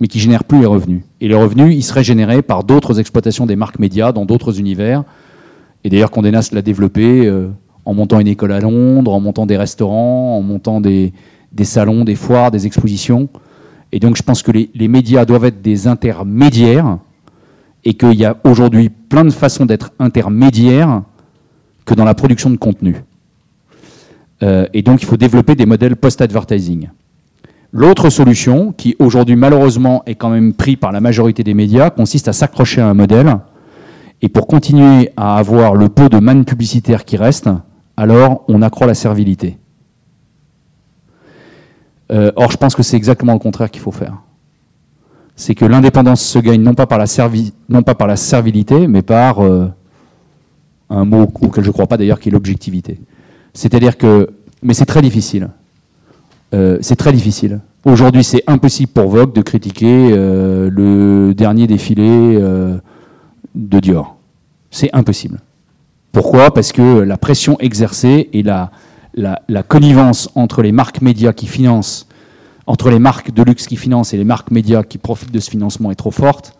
[0.00, 1.02] mais qui génèrent plus les revenus.
[1.20, 5.04] Et les revenus, ils seraient générés par d'autres exploitations des marques médias dans d'autres univers.
[5.84, 7.48] Et d'ailleurs, Condé l'a développé euh,
[7.84, 11.12] en montant une école à Londres, en montant des restaurants, en montant des,
[11.62, 13.28] salons, des foires, des expositions.
[13.92, 16.98] Et donc, je pense que les, médias doivent être des intermédiaires
[17.84, 21.02] et qu'il y a aujourd'hui plein de façons d'être intermédiaires
[21.86, 22.96] que dans la production de contenu.
[24.42, 26.88] Euh, et donc, il faut développer des modèles post-advertising.
[27.72, 32.26] L'autre solution, qui aujourd'hui malheureusement est quand même prise par la majorité des médias, consiste
[32.28, 33.38] à s'accrocher à un modèle.
[34.22, 37.48] Et pour continuer à avoir le pot de manne publicitaire qui reste,
[37.96, 39.58] alors on accroît la servilité.
[42.12, 44.16] Euh, or, je pense que c'est exactement le contraire qu'il faut faire.
[45.36, 47.06] C'est que l'indépendance se gagne non pas par la,
[47.68, 49.68] non pas par la servilité, mais par euh,
[50.90, 53.00] un mot auquel je ne crois pas d'ailleurs, qui est l'objectivité.
[53.54, 54.28] C'est-à-dire que,
[54.62, 55.48] mais c'est très difficile.
[56.52, 57.60] Euh, c'est très difficile.
[57.84, 62.38] Aujourd'hui, c'est impossible pour Vogue de critiquer le dernier défilé
[63.54, 64.16] de Dior.
[64.70, 65.40] C'est impossible.
[66.12, 66.52] Pourquoi?
[66.52, 68.70] Parce que la pression exercée et la,
[69.68, 72.06] connivence entre les marques médias qui financent,
[72.66, 75.50] entre les marques de luxe qui financent et les marques médias qui profitent de ce
[75.50, 76.56] financement est trop forte.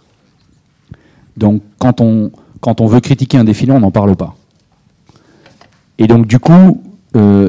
[1.37, 2.31] Donc, quand on,
[2.61, 4.37] quand on veut critiquer un défilé, on n'en parle pas.
[5.99, 6.83] Et donc, du coup,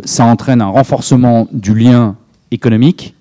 [0.06, 2.16] ça entraîne un renforcement du lien
[2.52, 3.16] économique,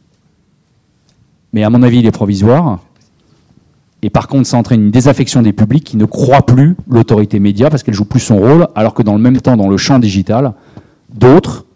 [1.53, 2.81] mais à mon avis, il est provisoire.
[4.03, 7.69] Et par contre, ça entraîne une désaffection des publics qui ne croient plus l'autorité média
[7.69, 9.99] parce qu'elle joue plus son rôle, alors que dans le même temps, dans le champ
[9.99, 10.55] digital,
[11.13, 11.67] d'autres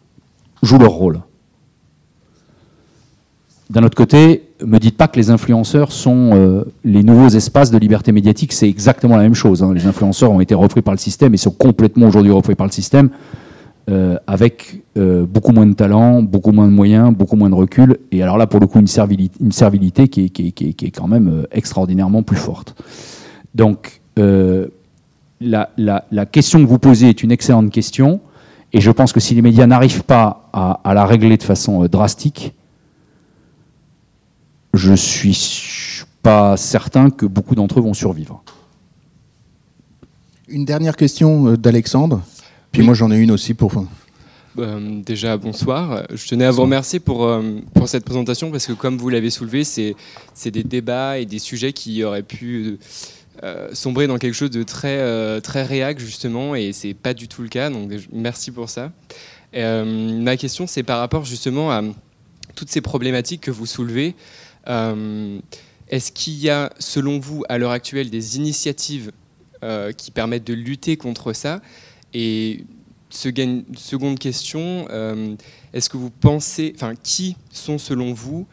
[0.63, 1.21] jouent leur rôle.
[3.71, 7.79] D'un autre côté, me dites pas que les influenceurs sont euh, les nouveaux espaces de
[7.79, 9.63] liberté médiatique, c'est exactement la même chose.
[9.63, 9.73] Hein.
[9.75, 12.73] Les influenceurs ont été repris par le système et sont complètement aujourd'hui repris par le
[12.73, 13.11] système.
[13.91, 17.99] Euh, avec euh, beaucoup moins de talent, beaucoup moins de moyens, beaucoup moins de recul,
[18.13, 21.07] et alors là, pour le coup, une servilité, qui, est, qui, qui, qui, est, quand
[21.07, 22.75] même euh, extraordinairement plus forte.
[23.55, 28.21] Donc, la, la, la, question que vous posez est une excellente question,
[28.73, 31.85] et je pense que si les médias n'arrivent pas à, à, la régler de façon
[31.85, 32.55] drastique,
[34.73, 38.43] je suis pas certain que beaucoup d'entre eux vont survivre.
[40.49, 42.23] Une dernière question d'Alexandre.
[42.75, 43.87] Puis moi, j'en ai une aussi pour.
[44.59, 46.09] Euh, déjà, bonsoir.
[46.13, 49.31] Je tenais à vous remercier pour, euh, pour cette présentation parce que, comme vous l'avez
[49.31, 49.95] soulevé, c'est
[50.51, 52.81] des débats et des sujets qui auraient pu
[53.45, 57.43] euh, sombrer dans quelque chose de très, très réac, justement, et c'est pas du tout
[57.43, 57.71] le cas.
[57.71, 58.91] Donc, merci pour ça.
[59.55, 61.81] ma question, c'est par rapport justement à
[62.57, 64.17] toutes ces problématiques que vous soulevez.
[64.67, 69.13] Est-ce qu'il y a, selon vous, à l'heure actuelle, des initiatives
[69.97, 71.61] qui permettent de lutter contre ça?
[72.15, 72.65] Et
[73.11, 75.35] seconde question, euh,
[75.73, 78.47] est-ce que vous pensez, enfin, qui sont selon vous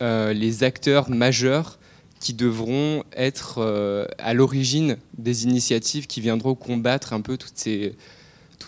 [0.00, 1.78] euh, les acteurs majeurs
[2.20, 7.94] qui devront être euh, à l'origine des initiatives qui viendront combattre un peu ces,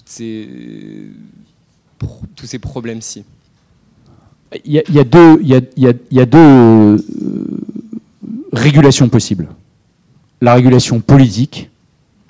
[0.05, 0.49] ces,
[2.37, 3.25] tous ces problèmes-ci?
[4.65, 6.97] Il y a deux
[8.53, 9.49] régulations possibles.
[10.41, 11.71] La régulation politique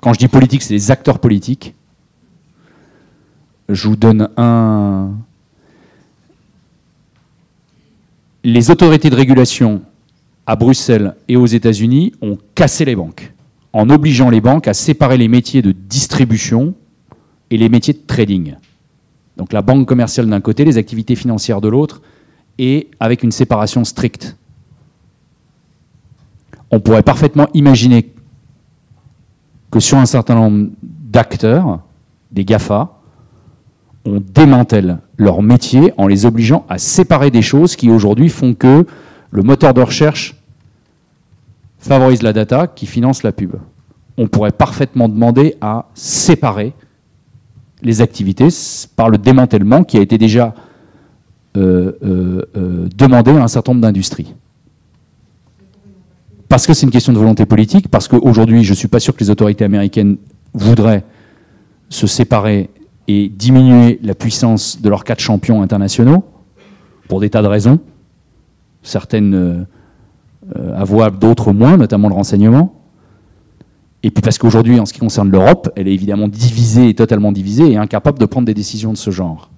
[0.01, 1.75] Quand je dis politique, c'est les acteurs politiques.
[3.71, 5.11] Je vous donne un.
[8.43, 9.81] Les autorités de régulation
[10.45, 13.33] à Bruxelles et aux États-Unis ont cassé les banques
[13.73, 16.73] en obligeant les banques à séparer les métiers de distribution
[17.49, 18.55] et les métiers de trading.
[19.37, 22.01] Donc la banque commerciale d'un côté, les activités financières de l'autre,
[22.57, 24.35] et avec une séparation stricte.
[26.69, 28.13] On pourrait parfaitement imaginer
[29.71, 31.79] que sur un certain nombre d'acteurs,
[32.31, 33.00] des GAFA,
[34.05, 38.85] on démantèle leur métier en les obligeant à séparer des choses qui aujourd'hui font que
[39.31, 40.35] le moteur de recherche
[41.79, 43.55] favorise la data qui finance la pub.
[44.17, 46.73] On pourrait parfaitement demander à séparer
[47.81, 48.49] les activités
[48.95, 50.53] par le démantèlement qui a été déjà
[51.57, 54.35] euh, euh, euh, demandé à un certain nombre d'industries.
[56.47, 59.15] Parce que c'est une question de volonté politique, parce qu'aujourd'hui, je ne suis pas sûr
[59.15, 60.17] que les autorités américaines
[60.53, 61.03] voudraient
[61.89, 62.69] se séparer
[63.07, 66.23] et diminuer la puissance de leurs quatre champions internationaux,
[67.07, 67.79] pour des tas de raisons,
[68.83, 69.67] certaines
[70.75, 72.73] avouables, d'autres moins, notamment le renseignement.
[74.03, 77.71] Et puis parce qu'aujourd'hui, en ce qui concerne l'Europe, elle est évidemment divisée totalement divisée
[77.71, 79.51] et incapable de prendre des décisions de ce genre.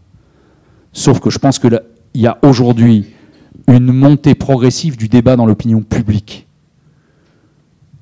[0.91, 1.81] Sauf que je pense qu'il
[2.15, 3.05] y a aujourd'hui
[3.67, 6.47] une montée progressive du débat dans l'opinion publique.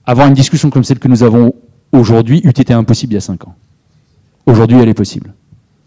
[0.05, 1.53] Avoir une discussion comme celle que nous avons
[1.91, 3.55] aujourd'hui eût été impossible il y a cinq ans.
[4.45, 5.33] Aujourd'hui, elle est possible.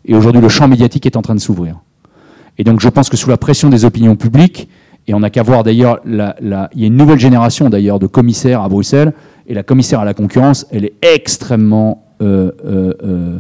[0.05, 1.81] Et aujourd'hui, le champ médiatique est en train de s'ouvrir.
[2.59, 4.69] Et donc, je pense que sous la pression des opinions publiques,
[5.07, 8.63] et on n'a qu'à voir d'ailleurs, il y a une nouvelle génération d'ailleurs de commissaires
[8.63, 9.13] à Bruxelles,
[9.47, 12.05] et la commissaire à la concurrence, elle est extrêmement.
[12.23, 13.39] Euh, euh, euh,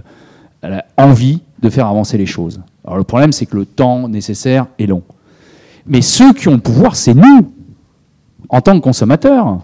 [0.62, 2.60] elle a envie de faire avancer les choses.
[2.84, 5.02] Alors le problème, c'est que le temps nécessaire est long.
[5.86, 7.52] Mais ceux qui ont le pouvoir, c'est nous,
[8.48, 9.60] en tant que consommateurs.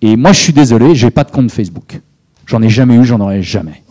[0.00, 2.00] Et moi, je suis désolé, j'ai pas de compte Facebook.
[2.46, 3.81] J'en ai jamais eu, j'en aurai jamais.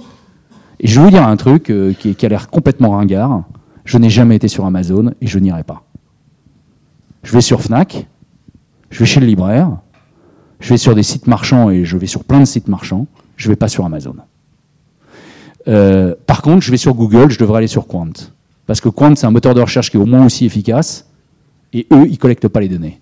[0.81, 3.43] Et je vais vous dire un truc qui, qui a l'air complètement ringard.
[3.85, 5.83] Je n'ai jamais été sur Amazon et je n'irai pas.
[7.23, 8.07] Je vais sur Fnac,
[8.89, 9.77] je vais chez le libraire,
[10.59, 13.07] je vais sur des sites marchands et je vais sur plein de sites marchands.
[13.37, 14.15] Je ne vais pas sur Amazon.
[15.67, 18.11] Euh, par contre, je vais sur Google, je devrais aller sur Quant.
[18.65, 21.07] Parce que Quant, c'est un moteur de recherche qui est au moins aussi efficace.
[21.73, 22.99] Et eux, ils ne collectent pas les données.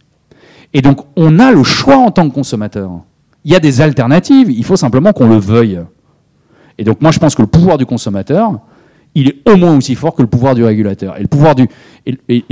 [0.73, 2.91] Et donc, on a le choix en tant que consommateur.
[3.43, 5.80] Il y a des alternatives, il faut simplement qu'on le veuille.
[6.80, 8.59] Et donc, moi, je pense que le pouvoir du consommateur,
[9.13, 11.17] il est au moins aussi fort que le pouvoir du régulateur.
[11.17, 11.27] Et le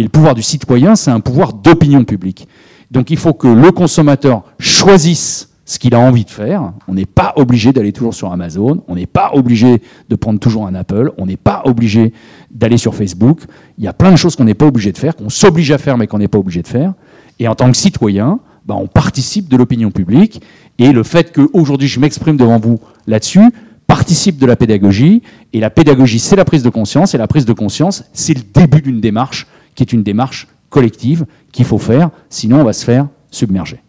[0.09, 2.47] pouvoir du, citoyen, c'est un pouvoir d'opinion publique.
[2.91, 6.73] Donc il faut que le consommateur choisisse ce qu'il a envie de faire.
[6.88, 10.67] On n'est pas obligé d'aller toujours sur Amazon, on n'est pas obligé de prendre toujours
[10.67, 12.13] un Apple, on n'est pas obligé
[12.51, 13.41] d'aller sur Facebook.
[13.78, 15.78] Il y a plein de choses qu'on n'est pas obligé de faire, qu'on s'oblige à
[15.78, 16.93] faire mais qu'on n'est pas obligé de faire.
[17.39, 20.41] Et en tant que citoyen, bah, on participe de l'opinion publique.
[20.80, 23.51] Et le fait qu'aujourd'hui je m'exprime devant vous là-dessus
[23.88, 25.24] participe de la pédagogie.
[25.54, 27.16] Et la pédagogie, c'est la prise de conscience.
[27.16, 31.26] Et la prise de conscience, c'est le début d'une démarche qui est une démarche collective
[31.52, 33.80] qu'il faut faire, sinon on va se faire submerger.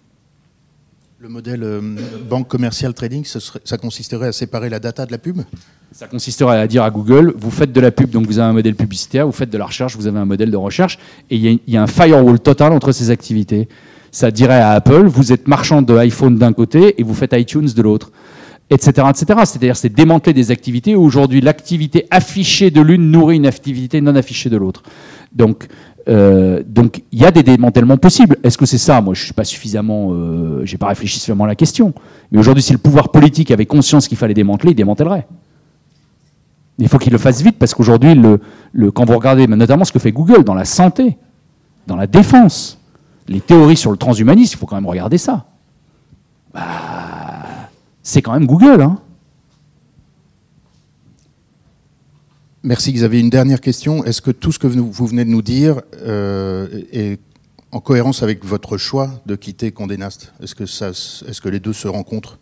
[1.18, 1.80] Le modèle euh,
[2.28, 5.40] banque commerciale trading, ça consisterait à séparer la data de la pub?
[5.90, 8.52] Ça consisterait à dire à Google, vous faites de la pub, donc vous avez un
[8.52, 10.98] modèle publicitaire, vous faites de la recherche, vous avez un modèle de recherche,
[11.30, 13.68] et il y, a un firewall total entre ces activités.
[14.12, 17.68] Ça dirait à Apple, vous êtes marchand de iPhone d'un côté et vous faites iTunes
[17.74, 18.12] de l'autre
[18.70, 18.92] etc.
[19.14, 24.14] C'est-à-dire c'est démanteler des activités où aujourd'hui l'activité affichée de l'une nourrit une activité non
[24.16, 24.82] affichée de l'autre.
[25.32, 25.68] Donc
[26.08, 28.36] euh, donc il y a des démantèlements possibles.
[28.42, 29.00] Est-ce que c'est ça?
[29.00, 31.92] Moi, je suis pas suffisamment, euh, j'ai pas réfléchi suffisamment à la question.
[32.32, 35.26] Mais aujourd'hui, si le pouvoir politique avait conscience qu'il fallait démanteler, il démantèlerait.
[36.78, 39.98] Il faut qu'il le fasse vite parce qu'aujourd'hui, le, quand vous regardez notamment ce que
[39.98, 41.18] fait Google dans la santé,
[41.86, 42.78] dans la défense,
[43.26, 45.46] les théories sur le transhumanisme, il faut quand même regarder ça.
[46.54, 46.60] Bah,
[48.08, 48.80] c'est quand même Google.
[48.80, 48.98] Hein.
[52.62, 53.20] Merci Xavier.
[53.20, 54.02] Une dernière question.
[54.02, 57.20] Est-ce que tout ce que vous venez de nous dire euh, est
[57.70, 61.74] en cohérence avec votre choix de quitter Condé Nast Est-ce que, est que les deux
[61.74, 62.38] se rencontrent?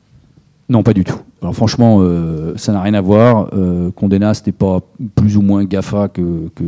[0.69, 1.19] Non, pas du tout.
[1.43, 3.49] Alors franchement, euh, ça n'a rien à voir.
[3.53, 4.81] Euh, Condé Nast n'est pas
[5.17, 6.49] plus ou moins GAFA que...
[6.55, 6.65] que,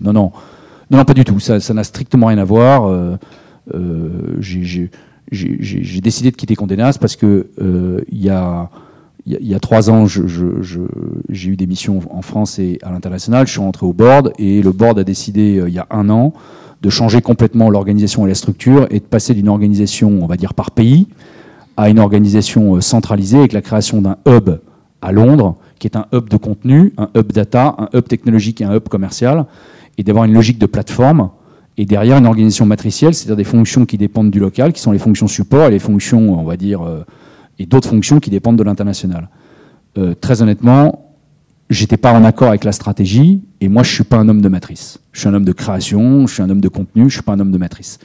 [0.00, 0.30] Non, non.
[0.88, 1.40] Non, pas du tout.
[1.40, 2.88] Ça n'a strictement rien à voir.
[3.74, 4.90] Euh, j'ai
[5.30, 7.44] décidé de quitter Condé Nast parce qu'il
[8.10, 8.70] y a
[9.26, 13.46] il y, a trois ans, j'ai eu des missions en France et à l'international.
[13.46, 16.08] Je suis rentré au board et le board a décidé euh, il y a un
[16.08, 16.32] an
[16.82, 20.54] de changer complètement l'organisation et la structure et de passer d'une organisation, on va dire
[20.54, 21.08] par pays,
[21.76, 24.50] à une organisation euh, centralisée avec la création d'un hub
[25.02, 28.64] à Londres, qui est un hub de contenu, un hub data, un hub technologique et
[28.64, 29.46] un hub commercial,
[29.98, 31.30] et d'avoir une logique de plateforme
[31.80, 34.98] et derrière une organisation matricielle, c'est-à-dire des fonctions qui dépendent du local, qui sont les
[34.98, 37.06] fonctions support et les fonctions, on va dire, euh,
[37.58, 39.30] et d'autres fonctions qui dépendent de l'international.
[39.96, 41.16] euh, très honnêtement,
[41.70, 44.48] j'étais pas en accord avec la stratégie, et moi, je suis pas un homme de
[44.50, 45.00] matrice.
[45.12, 47.32] Je suis un homme de création, je suis un homme de contenu, je suis pas
[47.32, 47.98] un homme de matrice.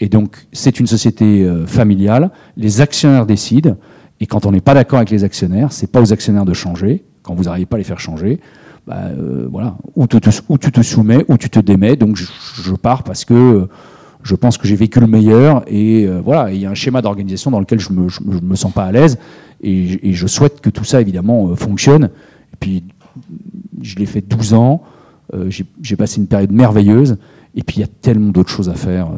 [0.00, 2.32] Et donc, c'est une société euh, familiale.
[2.56, 3.76] Les actionnaires décident.
[4.18, 7.04] Et quand on n'est pas d'accord avec les actionnaires, c'est pas aux actionnaires de changer.
[7.22, 8.40] Quand vous n'arrivez pas à les faire changer,
[8.86, 11.96] bah, euh, voilà, ou, tu te soumets, ou tu te démets.
[11.96, 13.68] Donc, je, pars parce que
[14.24, 15.62] je pense que j'ai vécu le meilleur.
[15.68, 18.08] Et euh, voilà, il y a un schéma d'organisation dans lequel je me,
[18.42, 19.18] me sens pas à l'aise.
[19.62, 22.06] Et, je souhaite que tout ça, évidemment, fonctionne.
[22.52, 22.84] Et puis,
[23.80, 24.82] je l'ai fait 12 ans.
[25.48, 27.18] j'ai passé une période merveilleuse.
[27.54, 29.08] Et puis, il y a tellement d'autres choses à faire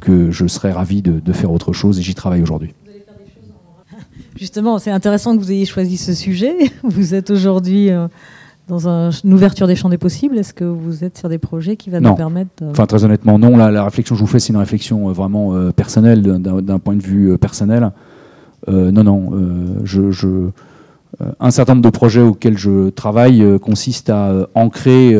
[0.00, 2.74] que je serais ravi de, faire autre chose et j'y travaille aujourd'hui.
[4.36, 6.54] Justement, c'est intéressant que vous ayez choisi ce sujet.
[6.82, 7.90] Vous êtes aujourd'hui
[8.70, 10.38] euh, dans une ouverture des champs des possibles?
[10.38, 13.56] Est-ce que vous êtes sur des projets qui vont nous permettre Enfin, très honnêtement, non.
[13.56, 16.96] La, réflexion que je vous fais, c'est une réflexion euh, vraiment euh, personnelle, d'un point
[16.96, 17.92] de vue personnel.
[18.68, 19.32] non, non.
[19.84, 20.48] Je,
[21.38, 25.16] un certain nombre de projets auxquels je travaille consistent à ancrer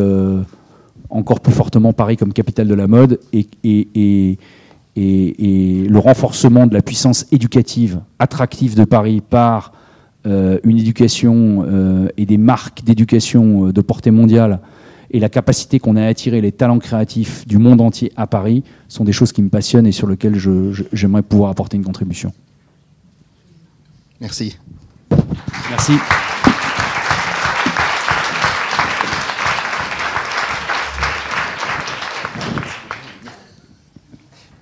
[1.11, 4.39] encore plus fortement Paris comme capitale de la mode et, et
[4.97, 9.79] et, le renforcement de la puissance éducative, attractive de Paris par euh,
[10.25, 14.61] une éducation euh, et des marques d'éducation euh, de portée mondiale
[15.11, 18.65] et la capacité qu'on a à attirer les talents créatifs du monde entier à Paris
[18.89, 20.37] sont des choses qui me passionnent et sur lesquelles
[20.93, 22.33] j'aimerais pouvoir apporter une contribution.
[24.21, 24.59] Merci.
[25.71, 25.93] Merci.